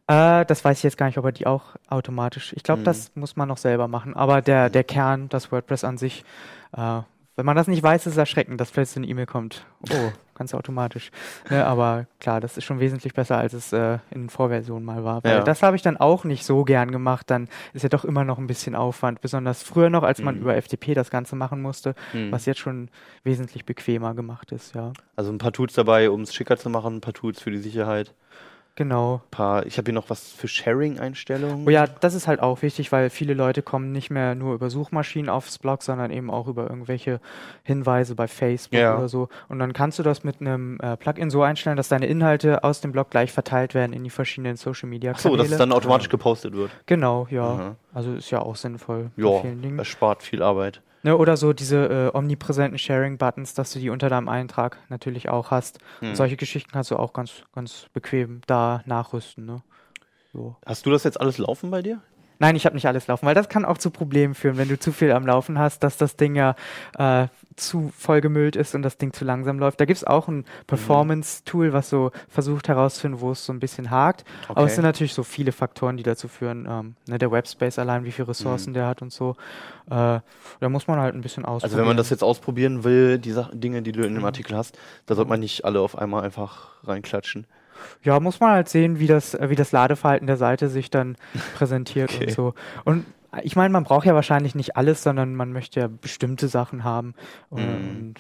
[0.09, 2.53] Äh, das weiß ich jetzt gar nicht, ob er die auch automatisch.
[2.55, 2.85] Ich glaube, Mhm.
[2.85, 4.17] das muss man noch selber machen.
[4.17, 6.25] Aber der, der Kern, das WordPress an sich,
[6.77, 7.01] äh,
[7.37, 9.65] wenn man das nicht weiß, ist es erschreckend, dass plötzlich eine E-Mail kommt.
[9.93, 11.11] Oh, ganz automatisch.
[11.51, 15.23] Ne, aber klar, das ist schon wesentlich besser, als es äh, in Vorversionen mal war.
[15.23, 15.41] Weil Ja.
[15.45, 17.31] das habe ich dann auch nicht so gern gemacht.
[17.31, 19.21] Dann ist ja doch immer noch ein bisschen Aufwand.
[19.21, 20.41] Besonders früher noch, als man Mhm.
[20.43, 22.33] über FTP das Ganze machen musste, Hm.
[22.33, 22.89] was jetzt schon
[23.25, 24.93] wesentlich bequemer gemacht ist, ja.
[25.15, 27.59] Also ein paar Tools dabei, um es schicker zu machen, ein paar Tools für die
[27.59, 28.15] Sicherheit.
[28.79, 29.23] Genau.
[29.33, 31.67] Paar, ich habe hier noch was für Sharing-Einstellungen.
[31.67, 34.71] Oh ja, das ist halt auch wichtig, weil viele Leute kommen nicht mehr nur über
[34.71, 37.21] Suchmaschinen aufs Blog, sondern eben auch über irgendwelche
[37.65, 38.97] Hinweise bei Facebook Ja.
[38.97, 39.29] oder so.
[39.49, 42.81] Und dann kannst du das mit einem äh, Plugin so einstellen, dass deine Inhalte aus
[42.81, 45.73] dem Blog gleich verteilt werden in die verschiedenen Social Media Ach so, dass es dann
[45.73, 46.71] automatisch gepostet wird.
[46.87, 47.43] genau, ja.
[47.43, 47.77] Aha.
[47.93, 49.43] Also ist ja auch sinnvoll Ja,
[49.77, 50.83] erspart viel Arbeit.
[51.03, 55.51] Ne, oder so diese äh, omnipräsenten Sharing-Buttons, dass du die unter deinem Eintrag natürlich auch
[55.51, 55.79] hast.
[56.01, 56.15] Hm.
[56.15, 59.47] Solche Geschichten kannst du auch ganz, ganz bequem da nachrüsten.
[59.47, 59.63] Ne?
[60.33, 60.57] So.
[60.67, 62.01] Hast du das jetzt alles laufen bei dir?
[62.39, 64.79] Nein, ich habe nicht alles laufen, weil das kann auch zu Problemen führen, wenn du
[64.79, 66.55] zu viel am Laufen hast, dass das Ding ja
[66.97, 67.27] äh,
[67.57, 69.81] zu vollgemüllt ist und das Ding zu langsam läuft.
[69.81, 73.91] Da gibt es auch ein Performance-Tool, was so versucht herauszufinden, wo es so ein bisschen
[73.91, 74.25] hakt.
[74.49, 76.67] Aber es sind natürlich so viele Faktoren, die dazu führen.
[76.71, 79.37] Ähm, ne, der Webspace allein, wie viele Ressourcen der hat und so.
[79.87, 80.21] Äh,
[80.61, 81.65] da muss man halt ein bisschen ausprobieren.
[81.65, 84.57] Also wenn man das jetzt ausprobieren will, die Sachen, Dinge, die du in dem Artikel
[84.57, 87.47] hast, da sollte man nicht alle auf einmal einfach reinklatschen.
[88.03, 91.17] Ja, muss man halt sehen, wie das, äh, wie das Ladeverhalten der Seite sich dann
[91.55, 92.25] präsentiert Okay.
[92.27, 92.55] und so.
[92.85, 96.49] Und äh, ich meine, man braucht ja wahrscheinlich nicht alles, sondern man möchte ja bestimmte
[96.49, 97.15] Sachen haben.
[97.51, 98.15] Und, Mhm.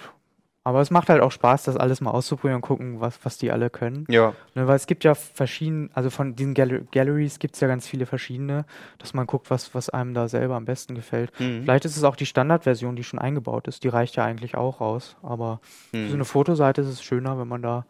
[0.64, 3.50] aber es macht halt auch Spaß, das alles mal auszuprobieren und gucken, was, was die
[3.50, 4.04] alle können.
[4.10, 4.34] Ja.
[4.54, 7.86] Ne, weil es gibt ja verschiedene, also von diesen Gal Galleries gibt es ja ganz
[7.88, 8.66] viele verschiedene,
[8.98, 11.32] dass man guckt, was, was einem da selber am besten gefällt.
[11.40, 11.62] Mhm.
[11.62, 13.82] Vielleicht ist es auch die Standardversion, die schon eingebaut ist.
[13.84, 15.16] Die reicht ja eigentlich auch aus.
[15.22, 16.14] Aber für so Mhm.
[16.14, 17.86] eine Fotoseite ist es schöner, wenn man da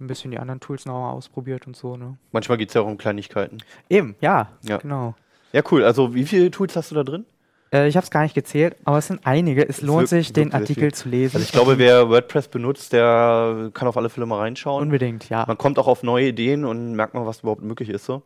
[0.00, 1.96] ein bisschen die anderen Tools noch mal ausprobiert und so.
[1.96, 2.16] Ne?
[2.32, 3.58] Manchmal geht es ja auch um Kleinigkeiten.
[3.88, 4.78] Eben, ja, Ja.
[4.78, 5.14] genau.
[5.52, 5.84] Ja, cool.
[5.84, 7.26] Also wie viele Tools hast du da drin?
[7.72, 9.62] Äh, ich habe es gar nicht gezählt, aber es sind einige.
[9.68, 11.36] Es Es lohnt sich, den Artikel zu lesen.
[11.36, 14.82] Also ich glaube, wer WordPress benutzt, der kann auf alle Fälle mal reinschauen.
[14.82, 15.44] Unbedingt, ja.
[15.46, 18.04] Man kommt auch auf neue Ideen und merkt mal, was überhaupt möglich ist.
[18.06, 18.22] So.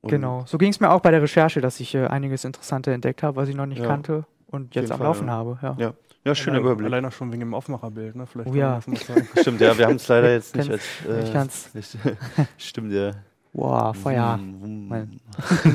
[0.00, 0.44] Und Genau.
[0.46, 3.36] So ging es mir auch bei der Recherche, dass ich äh, einiges Interessante entdeckt habe,
[3.36, 3.86] was ich noch nicht Ja.
[3.86, 5.32] kannte und jetzt am Fall, Laufen ja.
[5.32, 5.58] habe.
[5.62, 5.76] Ja.
[5.78, 5.92] Ja.
[6.24, 6.86] Ja, schöner allein, Überblick.
[6.86, 8.14] Allein auch schon wegen dem Aufmacherbild.
[8.14, 8.26] Ne?
[8.26, 8.80] Vielleicht Oh ja.
[9.40, 10.82] Stimmt, ja, wir haben es leider jetzt nicht als.
[11.24, 11.96] Ich kann's- nicht,
[12.58, 13.12] stimmt, ja.
[13.54, 14.38] Wow, Feuer.
[14.40, 14.88] Wum, wum.
[14.88, 15.20] Mein-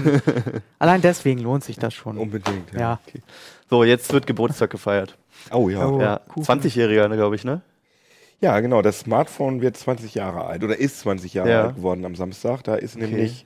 [0.79, 2.17] Allein deswegen lohnt sich das schon.
[2.17, 2.79] Unbedingt, ja.
[2.79, 2.99] Ja.
[3.69, 5.17] So, jetzt wird Geburtstag gefeiert.
[5.51, 5.85] Oh ja.
[5.87, 6.01] Oh.
[6.01, 6.61] ja, Kuchen.
[6.61, 7.61] 20-Jähriger, glaube ich, ne?
[8.39, 8.81] Ja, genau.
[8.81, 11.63] Das Smartphone wird 20 Jahre alt oder ist 20 Jahre Ja.
[11.65, 12.63] alt geworden am Samstag.
[12.63, 13.45] Da ist nämlich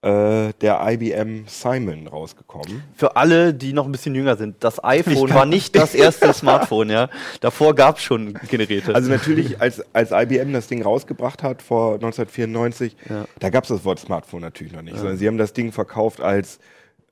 [0.00, 2.84] äh, der IBM Simon rausgekommen.
[2.94, 6.90] Für alle, die noch ein bisschen jünger sind, das iPhone war nicht das erste Smartphone,
[6.90, 7.08] ja.
[7.40, 8.94] Davor gab es schon Geräte.
[8.94, 13.24] Also natürlich, als, als IBM das Ding rausgebracht hat vor 1994, Ja.
[13.40, 16.20] da gab es das Wort Smartphone natürlich noch nicht, sondern sie haben das Ding verkauft
[16.20, 16.60] als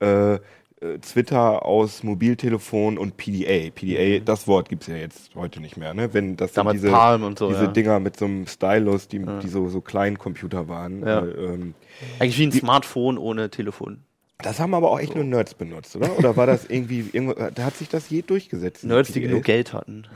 [0.01, 3.70] äh, äh, Twitter aus Mobiltelefon und PDA.
[3.70, 6.12] PDA, das Wort gibt es ja jetzt heute nicht mehr, ne?
[6.12, 7.66] Wenn das sind Damals diese, Palm und so, diese ja.
[7.68, 11.01] Dinger mit so einem Stylus, die, die so, so Kleincomputer waren.
[11.01, 11.20] Ja.
[11.20, 11.74] Äh, ähm,
[12.18, 14.03] Eigentlich wie ein Smartphone ohne Telefon.
[14.38, 16.18] das haben aber auch echt nur Nerds benutzt, oder?
[16.18, 17.11] Oder war das irgendwie,
[17.55, 18.84] da hat sich das je durchgesetzt?
[18.84, 20.07] Nerds, die genug Geld hatten.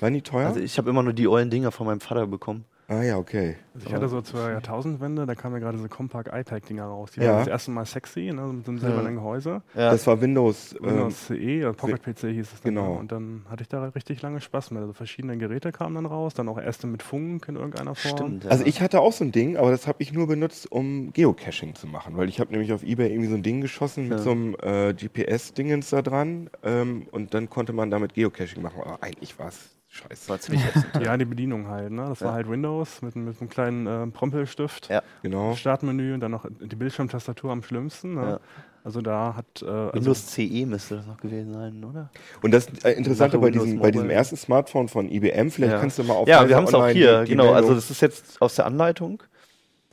[0.00, 0.48] Waren die teuer?
[0.48, 2.64] Also ich habe immer nur die ollen Dinger von meinem Vater bekommen.
[2.88, 3.56] Ah ja, okay.
[3.74, 7.10] Also ich hatte so zur Jahrtausendwende, da kamen ja gerade diese Compact iPad-Dinger raus.
[7.12, 7.30] Die Ja.
[7.32, 9.62] waren das erste Mal sexy, ne, mit so einem silbernen Gehäuse.
[9.74, 9.90] Ja.
[9.90, 10.74] Das war Windows.
[10.80, 12.74] ähm, Windows CE, oder Pocket PC hieß es dann.
[12.74, 12.92] genau.
[12.94, 14.80] Und dann hatte ich da richtig lange Spaß mit.
[14.80, 18.16] Also verschiedene Geräte kamen dann raus, dann auch erste mit Funk in irgendeiner Form.
[18.16, 18.44] Stimmt.
[18.44, 18.50] Ja.
[18.50, 21.74] Also ich hatte auch so ein Ding, aber das habe ich nur benutzt, um Geocaching
[21.74, 24.30] zu machen, weil ich habe nämlich auf eBay irgendwie so ein Ding geschossen mit so
[24.30, 28.80] einem äh, GPS-Dingens da dran ähm, und dann konnte man damit Geocaching machen.
[28.82, 30.28] Aber eigentlich war es scheiße.
[30.28, 30.86] war ziemlich ätzend.
[31.04, 31.90] Ja, die Bedienung halt.
[31.92, 32.04] Ne?
[32.08, 32.26] Das Ja.
[32.26, 34.88] war halt Windows mit, mit einem kleinen äh, Prompelstift.
[34.88, 35.02] Ja.
[35.22, 35.54] Genau.
[35.54, 38.14] Startmenü und dann noch die Bildschirmtastatur am schlimmsten.
[38.14, 38.22] Ne?
[38.22, 38.40] Ja.
[38.84, 42.10] Also da hat äh, also Windows CE müsste das noch gewesen sein, oder?
[42.42, 45.80] Und das äh, Interessante bei diesem, bei diesem ersten Smartphone von IBM, vielleicht Ja.
[45.80, 47.44] kannst du mal auf Ja, wir haben es auch hier, die- die genau.
[47.52, 49.22] Also Meldung- das ist jetzt aus der Anleitung.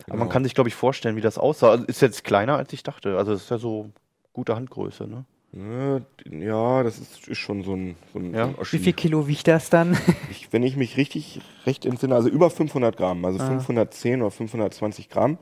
[0.08, 0.32] Aber man Genau.
[0.34, 1.70] kann sich, glaube ich, vorstellen, wie das aussah.
[1.70, 3.18] Also ist jetzt kleiner, als ich dachte.
[3.18, 3.92] Also es ist ja so
[4.34, 5.24] gute Handgröße, ne?
[5.54, 6.00] Ja,
[6.30, 8.46] ja, das ist, ist schon so ein, so ein, Ja.
[8.48, 8.68] so ein.
[8.72, 9.98] Wie viel Kilo wiegt das dann?
[10.30, 13.48] Ich, wenn ich mich richtig recht entsinne, also über 500 Gramm, also Ah.
[13.48, 15.38] 510 oder 520 Gramm.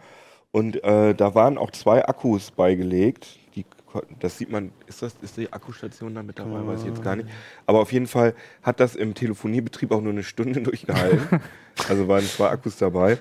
[0.51, 3.37] Und äh, da waren auch zwei Akkus beigelegt.
[3.55, 3.65] Die,
[4.19, 7.15] das sieht man, ist das ist die Akkustation da mit dabei, weiß ich jetzt gar
[7.15, 7.29] nicht.
[7.67, 8.33] Aber auf jeden Fall
[8.63, 11.39] hat das im Telefoniebetrieb auch nur eine Stunde durchgehalten.
[11.87, 13.19] also waren zwei Akkus dabei.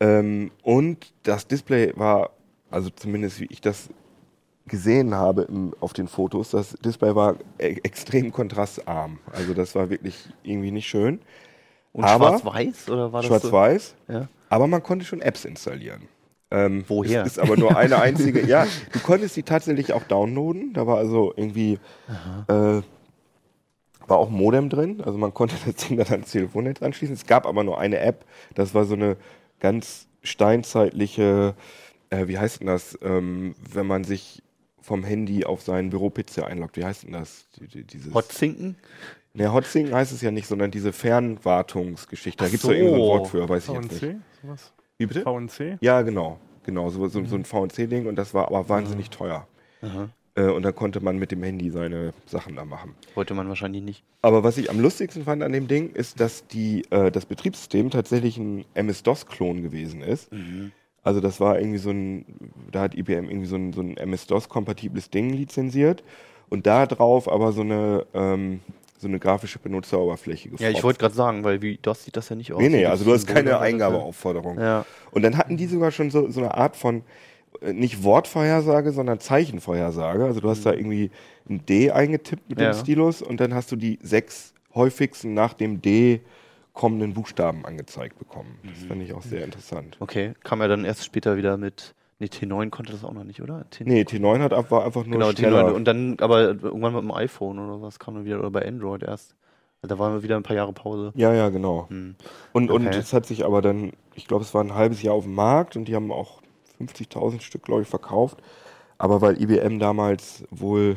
[0.00, 2.30] Ähm, und das Display war,
[2.68, 3.88] also zumindest wie ich das
[4.66, 9.18] gesehen habe im, auf den Fotos, das Display war e extrem kontrastarm.
[9.32, 11.20] Also das war wirklich irgendwie nicht schön.
[11.92, 12.90] Und schwarz-weiß?
[12.90, 13.94] Oder war das Schwarz-Weiß.
[14.06, 14.12] So?
[14.12, 14.28] Ja.
[14.48, 16.08] Aber man konnte schon Apps installieren.
[16.50, 17.22] Ähm, Woher?
[17.22, 18.42] Es ist aber nur eine einzige.
[18.46, 20.72] ja, du konntest die tatsächlich auch downloaden.
[20.74, 21.78] Da war also irgendwie
[22.48, 22.82] äh,
[24.06, 25.00] war auch Modem drin.
[25.04, 27.14] Also man konnte das Ding dann ans Telefonnetz anschließen.
[27.14, 28.24] Es gab aber nur eine App.
[28.54, 29.16] Das war so eine
[29.60, 31.54] ganz steinzeitliche,
[32.10, 34.42] äh, wie heißt denn das, ähm, wenn man sich
[34.86, 36.76] vom Handy auf seinen Büro-PC einloggt.
[36.76, 37.46] Wie heißt denn das?
[37.58, 38.76] Die, die, dieses Hotzinken?
[39.34, 42.42] Ne, Hotsync heißt es ja nicht, sondern diese Fernwartungsgeschichte.
[42.42, 43.06] Da gibt es doch irgendein so.
[43.06, 44.00] Wort für, weiß ich jetzt nicht.
[44.00, 44.72] VNC, sowas?
[44.96, 45.22] Wie bitte?
[45.22, 45.78] VNC?
[45.80, 46.38] Ja, genau.
[46.62, 49.46] Genau, so, so, so ein VNC-Ding und das war aber wahnsinnig teuer.
[49.82, 50.08] Aha.
[50.36, 52.94] Äh, und da konnte man mit dem Handy seine Sachen da machen.
[53.14, 54.04] Wollte man wahrscheinlich nicht.
[54.22, 57.90] Aber was ich am lustigsten fand an dem Ding, ist, dass die, äh, das Betriebssystem
[57.90, 60.30] tatsächlich ein MS-DOS-Klon gewesen ist.
[61.06, 62.24] Also das war irgendwie so ein,
[62.72, 66.02] da hat IBM irgendwie so ein, so ein MS-DOS-kompatibles Ding lizenziert
[66.48, 68.60] und da drauf aber so eine, ähm,
[68.98, 72.34] so eine grafische Benutzeroberfläche Ja, ich wollte gerade sagen, weil wie DOS sieht das ja
[72.34, 72.60] nicht aus.
[72.60, 73.60] Nee, nee, also du hast keine.
[73.60, 74.58] Eingabeaufforderung.
[74.58, 74.84] Ja.
[75.12, 77.02] Und dann hatten die sogar schon so, so eine Art von,
[77.60, 80.24] äh, nicht Wortvorhersage, sondern Zeichenvorhersage.
[80.24, 81.10] Also du hast da irgendwie
[81.48, 82.64] ein D eingetippt mit Mhm.
[82.64, 82.72] Ja.
[82.72, 86.20] dem Stylus und dann hast du die sechs häufigsten nach dem D
[86.76, 88.58] kommenden Buchstaben angezeigt bekommen.
[88.62, 88.88] Das Mhm.
[88.88, 89.96] fand ich auch sehr interessant.
[89.98, 91.94] Okay, kam ja dann erst später wieder mit.
[92.18, 93.68] Nee, T9 konnte das auch noch nicht, oder?
[93.70, 95.66] T Nee, T9 hat ab, war einfach nur genau, schneller.
[95.68, 95.72] T9.
[95.72, 99.02] Und dann, aber irgendwann mit dem iPhone oder was kam dann wieder, oder bei Android
[99.02, 99.34] erst.
[99.82, 101.12] Da waren wir wieder ein paar Jahre Pause.
[101.14, 101.86] ja, ja, genau.
[101.88, 102.14] Hm.
[102.52, 102.98] Und, und Okay.
[102.98, 105.76] es hat sich aber dann, ich glaube, es war ein halbes Jahr auf dem Markt
[105.76, 106.42] und die haben auch
[106.80, 108.38] 50.000 Stück, glaube ich, verkauft.
[108.98, 110.96] Aber weil IBM damals wohl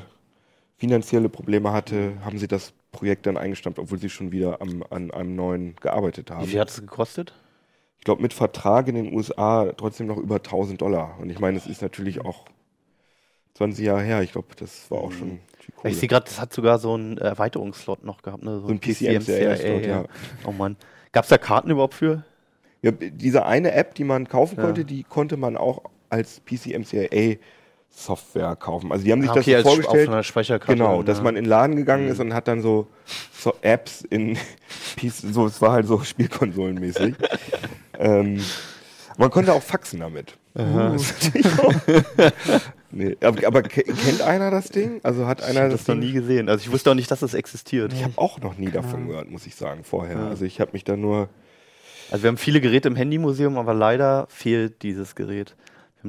[0.77, 5.11] finanzielle Probleme hatte, haben sie das Projekt dann eingestampft, obwohl sie schon wieder am, an
[5.11, 6.45] einem neuen gearbeitet Wie haben.
[6.47, 7.33] viel hat es gekostet?
[7.97, 11.17] Ich glaube, mit Vertrag in den USA trotzdem noch über 1000 Dollar.
[11.19, 12.45] Und ich meine, es ist natürlich auch
[13.55, 14.21] 20 Jahre her.
[14.23, 15.39] Ich glaube, das war auch schon
[15.75, 15.91] Kohle.
[15.93, 18.43] Ich sehe gerade, das hat sogar so einen Erweiterungsslot noch gehabt.
[18.43, 18.59] Ne?
[18.59, 20.05] So ein PCM-CIS-Slot, ja.
[20.45, 20.75] Oh Mann.
[21.11, 22.23] Gab es da Karten überhaupt für?
[22.81, 24.63] Ja, diese eine App, die man kaufen Ja.
[24.65, 27.37] konnte, die konnte man auch als PCMCIA
[27.91, 28.91] Software kaufen.
[28.91, 30.73] Also die haben sich Ah, das so als vorgestellt, auf einer Speicherkarte.
[30.73, 31.23] genau, dann, dass ja.
[31.23, 32.11] man in den Laden gegangen Mhm.
[32.11, 32.87] ist und hat dann so,
[33.37, 34.37] so Apps in
[35.11, 37.15] so es war halt so Spielkonsolenmäßig.
[37.97, 38.41] ähm,
[39.17, 40.37] man konnte auch faxen damit.
[42.91, 44.99] Nee, aber, aber ke- kennt einer das Ding?
[45.03, 46.49] Also hat Ich einer habe das, das noch nie gesehen.
[46.49, 47.93] Also ich wusste auch nicht, dass das existiert.
[47.93, 50.17] Ich habe auch noch nie davon gehört, muss ich sagen, vorher.
[50.17, 51.29] Also ich habe mich da nur
[52.09, 55.55] Also wir haben viele Geräte im Handymuseum, aber leider fehlt dieses Gerät.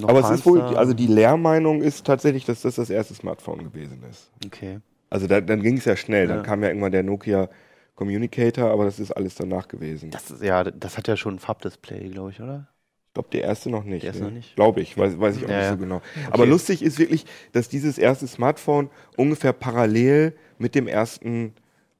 [0.02, 4.02] Aber es ist wohl, also die Lehrmeinung ist tatsächlich, dass das das erste Smartphone gewesen
[4.08, 4.30] ist.
[4.46, 4.80] Okay.
[5.08, 6.28] Also da, dann ging es ja schnell.
[6.28, 6.36] Ja.
[6.36, 7.48] Dann kam ja irgendwann der Nokia
[7.96, 10.10] Communicator, aber das ist alles danach gewesen.
[10.10, 12.68] Das ist, ja, das hat ja schon ein Farbdisplay, glaube ich, oder?
[13.08, 14.02] Ich glaube, der erste noch nicht.
[14.04, 14.28] Der erste ne?
[14.28, 14.54] noch nicht?
[14.54, 16.00] Glaube ich, weiß, weiß ich auch Ja, nicht so genau.
[16.30, 21.54] Aber lustig ist wirklich, dass dieses erste Smartphone ungefähr parallel mit dem ersten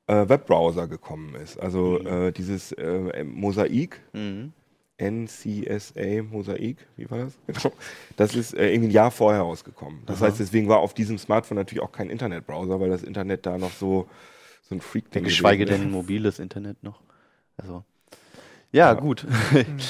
[0.07, 1.59] äh, Webbrowser gekommen ist.
[1.59, 4.53] Also äh, dieses äh, Mosaik, Mhm.
[5.01, 7.39] NCSA Mosaik, wie war das?
[7.47, 7.75] Genau.
[8.17, 10.03] Das ist äh, irgendwie ein Jahr vorher rausgekommen.
[10.07, 13.57] Das heißt, deswegen war auf diesem Smartphone natürlich auch kein Internetbrowser, weil das Internet da
[13.59, 14.09] noch so,
[14.69, 15.85] so ein Freak-Ding Geschweige gewesen ist.
[15.85, 17.01] denn mobiles Internet noch.
[17.57, 17.85] Also.
[18.73, 19.27] Ja, gut.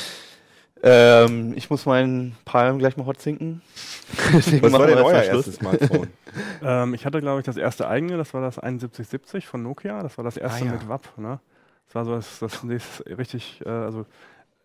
[0.83, 3.63] ähm, ich muss meinen Palm gleich mal hot sinken.
[4.33, 6.09] Was war denn euer erstes Smartphone?
[6.63, 10.01] Ähm, ich hatte, glaube ich, das erste eigene, das war das 7170 von Nokia.
[10.01, 10.73] Das war das erste Ah, ja.
[10.75, 11.19] mit WAP.
[11.19, 11.41] Ne?
[11.87, 14.07] Das war so das, das nächste richtig, äh, also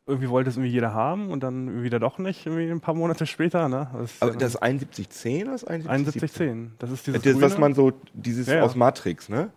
[0.07, 3.25] irgendwie wollte es irgendwie jeder haben und dann wieder doch nicht, irgendwie ein paar Monate
[3.25, 3.67] später.
[3.69, 3.89] Ne?
[3.93, 6.71] Das, ist Aber das dann 7110 oder das 7110?
[6.71, 6.71] 7110.
[6.79, 8.63] Das ist dieses Das, was man so, dieses Ja, ja.
[8.63, 9.49] aus Matrix, ne?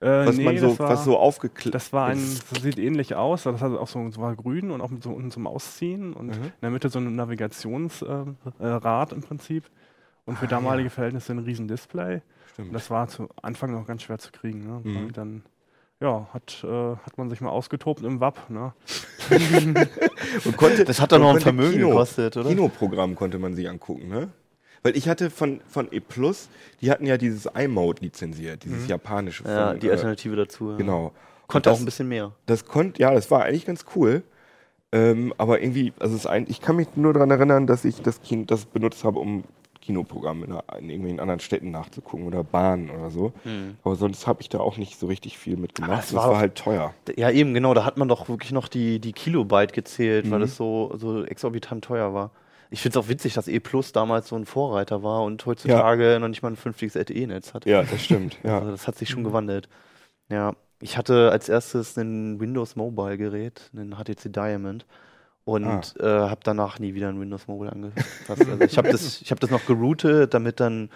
[0.00, 1.74] äh, Was nee, man so, war, was so aufgeklebt.
[1.74, 2.18] Das war ein,
[2.52, 5.02] das sieht ähnlich aus, aber das hat auch so, so war grün und auch mit
[5.02, 6.32] so unten zum Ausziehen und Mhm.
[6.44, 9.64] in der Mitte so ein Navigationsrad äh, im Prinzip
[10.24, 10.90] und für Ah, damalige ja.
[10.90, 12.20] Verhältnisse ein riesen Display.
[12.52, 12.68] Stimmt.
[12.68, 14.60] Und das war zu Anfang noch ganz schwer zu kriegen.
[14.66, 14.80] Ne?
[14.84, 15.12] Mhm.
[15.12, 15.42] Dann
[16.00, 18.50] ja, hat, äh, hat man sich mal ausgetobt im WAP.
[18.50, 18.72] Ne?
[20.44, 22.48] Und konnte, Das hat doch noch ein Vermögen Kino, gekostet, oder?
[22.48, 24.28] Kinoprogramm konnte man sich angucken, ne?
[24.82, 26.48] Weil ich hatte von, von E Plus,
[26.80, 29.42] die hatten ja dieses iMode lizenziert, dieses japanische.
[29.42, 29.56] Von, Mhm.
[29.58, 30.70] Ja, die äh, Alternative dazu.
[30.72, 30.76] Ja.
[30.76, 31.12] Genau.
[31.48, 32.32] Konnte Und auch das- ein bisschen mehr.
[32.46, 34.22] Das konnte, ja, das war eigentlich ganz cool.
[34.92, 38.00] Ähm, aber irgendwie, also es ist ein, ich kann mich nur daran erinnern, dass ich
[38.02, 39.42] das, Kino, das benutzt habe, um
[39.86, 43.32] Kinoprogramme in, in irgendwelchen anderen Städten nachzugucken oder Bahnen oder so.
[43.84, 45.90] Aber sonst habe ich da auch nicht so richtig viel mitgemacht.
[45.92, 45.96] Mhm.
[45.96, 46.92] das Das, war war, halt teuer.
[47.16, 47.72] Ja, eben, genau.
[47.74, 50.30] Da hat man doch wirklich noch die, die Kilobyte gezählt, Mhm.
[50.32, 52.30] weil es so, so exorbitant teuer war.
[52.68, 56.18] Ich finde es auch witzig, dass E Plus damals so ein Vorreiter war und heutzutage
[56.20, 57.64] noch nicht mal ein vernünftiges LTE-Netz hat.
[57.64, 58.38] Ja, das stimmt.
[58.42, 58.58] Ja.
[58.58, 59.68] Also das hat sich schon gewandelt.
[60.28, 64.84] Ja, ich hatte als erstes ein Windows Mobile Gerät, einen HTC Diamond
[65.46, 65.80] und Ah.
[66.00, 68.06] äh, habe danach nie wieder ein Windows Mobile angefasst.
[68.28, 70.90] Also ich habe das, ich hab das noch geroutet, damit dann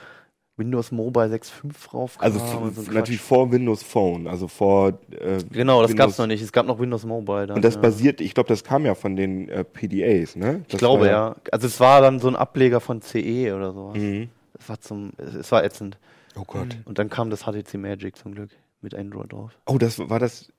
[0.57, 2.23] Windows Mobile 6.5 raufkam.
[2.23, 3.29] Also so natürlich Quatsch.
[3.29, 6.43] vor Windows Phone, also vor äh, Genau, das gab es noch nicht.
[6.43, 7.47] Es gab noch Windows Mobile.
[7.47, 7.81] Dann, Und das ja.
[7.81, 10.65] basiert, ich glaube, das kam ja von den äh, PDAs, ne?
[10.69, 11.37] Ich glaube, ja.
[11.51, 13.97] Also es war dann so ein Ableger von CE oder sowas.
[13.97, 14.29] Mhm.
[14.59, 15.97] Es war zum, es es war ätzend.
[16.37, 16.77] Oh Gott.
[16.85, 18.51] Und dann kam das HTC Magic zum Glück
[18.83, 19.53] mit Android drauf.
[19.65, 20.53] Oh, das war das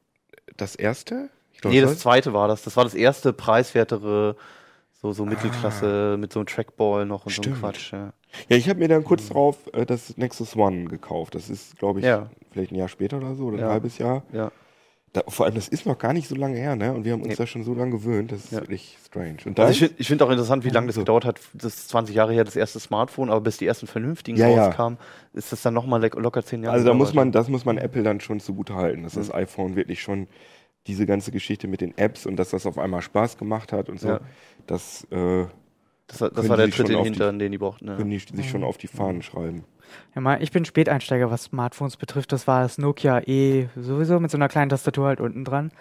[0.58, 1.30] das erste?
[1.64, 2.64] Nee, das zweite war das.
[2.64, 4.36] Das war das erste preiswertere,
[5.01, 7.55] so, so Mittelklasse mit so einem Trackball noch und so Stimmt.
[7.57, 7.91] einem Quatsch.
[7.93, 8.14] Ja.
[8.49, 11.36] Ja, ich habe mir dann kurz drauf äh, das Nexus One gekauft.
[11.36, 12.30] Das ist, glaube ich, Ja.
[12.51, 13.66] vielleicht ein Jahr später oder so, oder Ja.
[13.68, 14.24] ein halbes Jahr.
[14.32, 14.51] ja.
[15.14, 16.93] Da, vor allem, das ist noch gar nicht so lange her, ne?
[16.93, 17.36] Und wir haben uns Nee.
[17.36, 18.32] da schon so lange gewöhnt.
[18.32, 18.62] Das ist Ja.
[18.62, 19.39] wirklich strange.
[19.43, 21.01] Und Also ich finde find auch interessant, wie lange das So.
[21.01, 21.41] gedauert hat.
[21.53, 24.68] Das ist 20 Jahre her, das erste Smartphone, aber bis die ersten vernünftigen Ja, ja.
[24.68, 24.97] rauskamen,
[25.34, 26.76] ist das dann nochmal locker 10 Jahre.
[26.76, 29.76] also da muss man, das muss man Apple dann schon zugute halten, dass das iPhone
[29.76, 30.28] wirklich schon
[30.88, 34.00] diese ganze Geschichte mit den Apps und dass das auf einmal Spaß gemacht hat und
[34.00, 34.20] so, Ja.
[34.68, 35.46] das äh,
[36.08, 37.52] Das, war- das können war der die schon Tritt in auf den die- Hintern, den
[37.52, 37.88] die brauchten.
[37.88, 37.96] Ja.
[37.96, 39.64] können die sich schon auf die Fahnen schreiben.
[40.16, 42.32] Ja, mal, ich bin Späteinsteiger, was Smartphones betrifft.
[42.32, 45.72] Das war das Nokia E sowieso mit so einer kleinen Tastatur halt unten dran.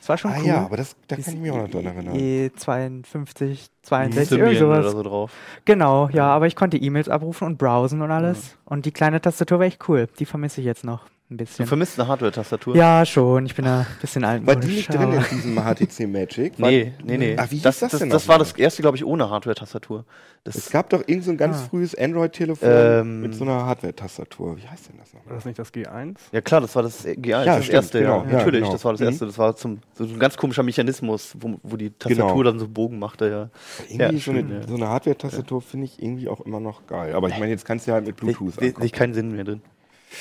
[0.00, 0.46] Das war schon Ah cool.
[0.46, 2.16] ja, aber das, da Dieses kann ich mich auch noch dran erinnern.
[2.16, 4.78] E52, 62, Symbian irgend sowas.
[4.80, 5.32] oder so drauf.
[5.64, 8.56] Genau, ja, aber ich konnte E-Mails abrufen und browsen und alles.
[8.64, 10.08] Und die kleine Tastatur war echt cool.
[10.18, 11.66] Die vermisse ich jetzt noch ein Du bisschen.
[11.66, 12.74] vermisst eine Hardware-Tastatur?
[12.74, 13.46] Ja, schon.
[13.46, 14.64] Ich bin da ein bisschen War altmodisch.
[14.68, 16.58] die nicht drin aber- in diesem HTC Magic?
[16.60, 17.36] War- Nee, nee, nee.
[17.38, 19.30] Ach, wie hieß das, das das, denn das noch war das erste, glaube ich, ohne
[19.30, 20.04] Hardware-Tastatur.
[20.42, 21.68] Das Es gab doch irgend so ein ganz Ah.
[21.70, 24.56] frühes Android-Telefon Ähm, mit so einer Hardware-Tastatur.
[24.56, 25.36] Wie heißt denn das War nochmal?
[25.36, 26.16] das nicht das G1?
[26.32, 28.30] Ja klar, das war das G1, Ja, das stimmt, erste, genau, ja.
[28.30, 28.72] ja, Natürlich, genau.
[28.72, 29.06] das war das Mhm.
[29.06, 29.26] erste.
[29.26, 32.42] Das war zum, so ein ganz komischer Mechanismus, wo, wo die Tastatur Genau.
[32.42, 33.50] dann so Bogen machte, ja.
[33.88, 34.66] Irgendwie Ja, so eine, stimmt, ja.
[34.68, 37.14] so eine Hardware-Tastatur finde ich irgendwie auch immer noch geil.
[37.14, 39.44] Aber ich meine, jetzt kannst du ja halt mit Bluetooth Sehe ich keinen Sinn mehr
[39.44, 39.62] drin.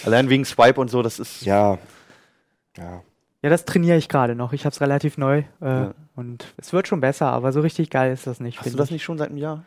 [0.06, 1.42] Allein wegen Swipe und so, das ist.
[1.46, 1.78] Ja.
[2.78, 3.02] Ja.
[3.42, 4.52] Ja, das trainiere ich gerade noch.
[4.54, 5.94] Ich habe es relativ neu äh, Ja.
[6.20, 8.60] Und es wird schon besser, aber so richtig geil ist das nicht.
[8.60, 8.92] Hast du das ich.
[8.94, 9.64] nicht schon seit einem Jahr?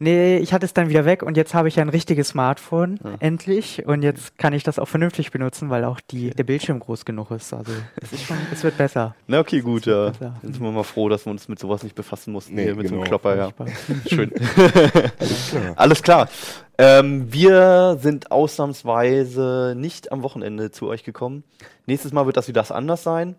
[0.00, 2.98] Nee, ich hatte es dann wieder weg und jetzt habe ich ja ein richtiges Smartphone,
[3.04, 3.12] Ja.
[3.20, 3.86] endlich.
[3.86, 7.30] Und jetzt kann ich das auch vernünftig benutzen, weil auch die, der Bildschirm groß genug
[7.30, 7.54] ist.
[7.54, 7.72] Also
[8.02, 9.14] es ist schon, es wird besser.
[9.28, 10.10] Na, okay, gut, ja.
[10.10, 12.74] Dann sind wir mal froh, dass wir uns mit sowas nicht befassen mussten, Nee, hier
[12.74, 13.18] mit so einem genau.
[13.20, 13.50] Klopper, ja.
[14.08, 14.30] Schön.
[15.50, 15.72] klar.
[15.76, 16.28] Alles klar.
[16.76, 21.44] Ähm, wir sind ausnahmsweise nicht am Wochenende zu euch gekommen.
[21.86, 23.36] Nächstes Mal wird das wieder anders sein.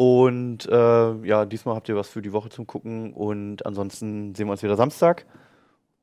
[0.00, 3.12] Und äh, ja, diesmal habt ihr was für die Woche zum Gucken.
[3.12, 5.26] Und ansonsten sehen wir uns wieder Samstag.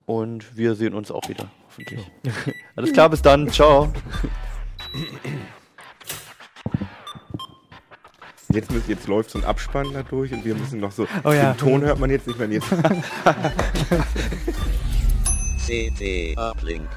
[0.05, 1.99] Und wir sehen uns auch wieder, hoffentlich.
[2.75, 3.49] Alles klar, bis dann.
[3.49, 3.91] Ciao.
[8.49, 11.07] Jetzt, müsst- jetzt läuft so ein Abspann da durch und wir müssen noch so.
[11.23, 11.53] Oh ja.
[11.53, 12.47] Den Ton hört man jetzt nicht mehr.
[12.51, 12.69] Jetzt
[15.65, 16.87] CT Uplink.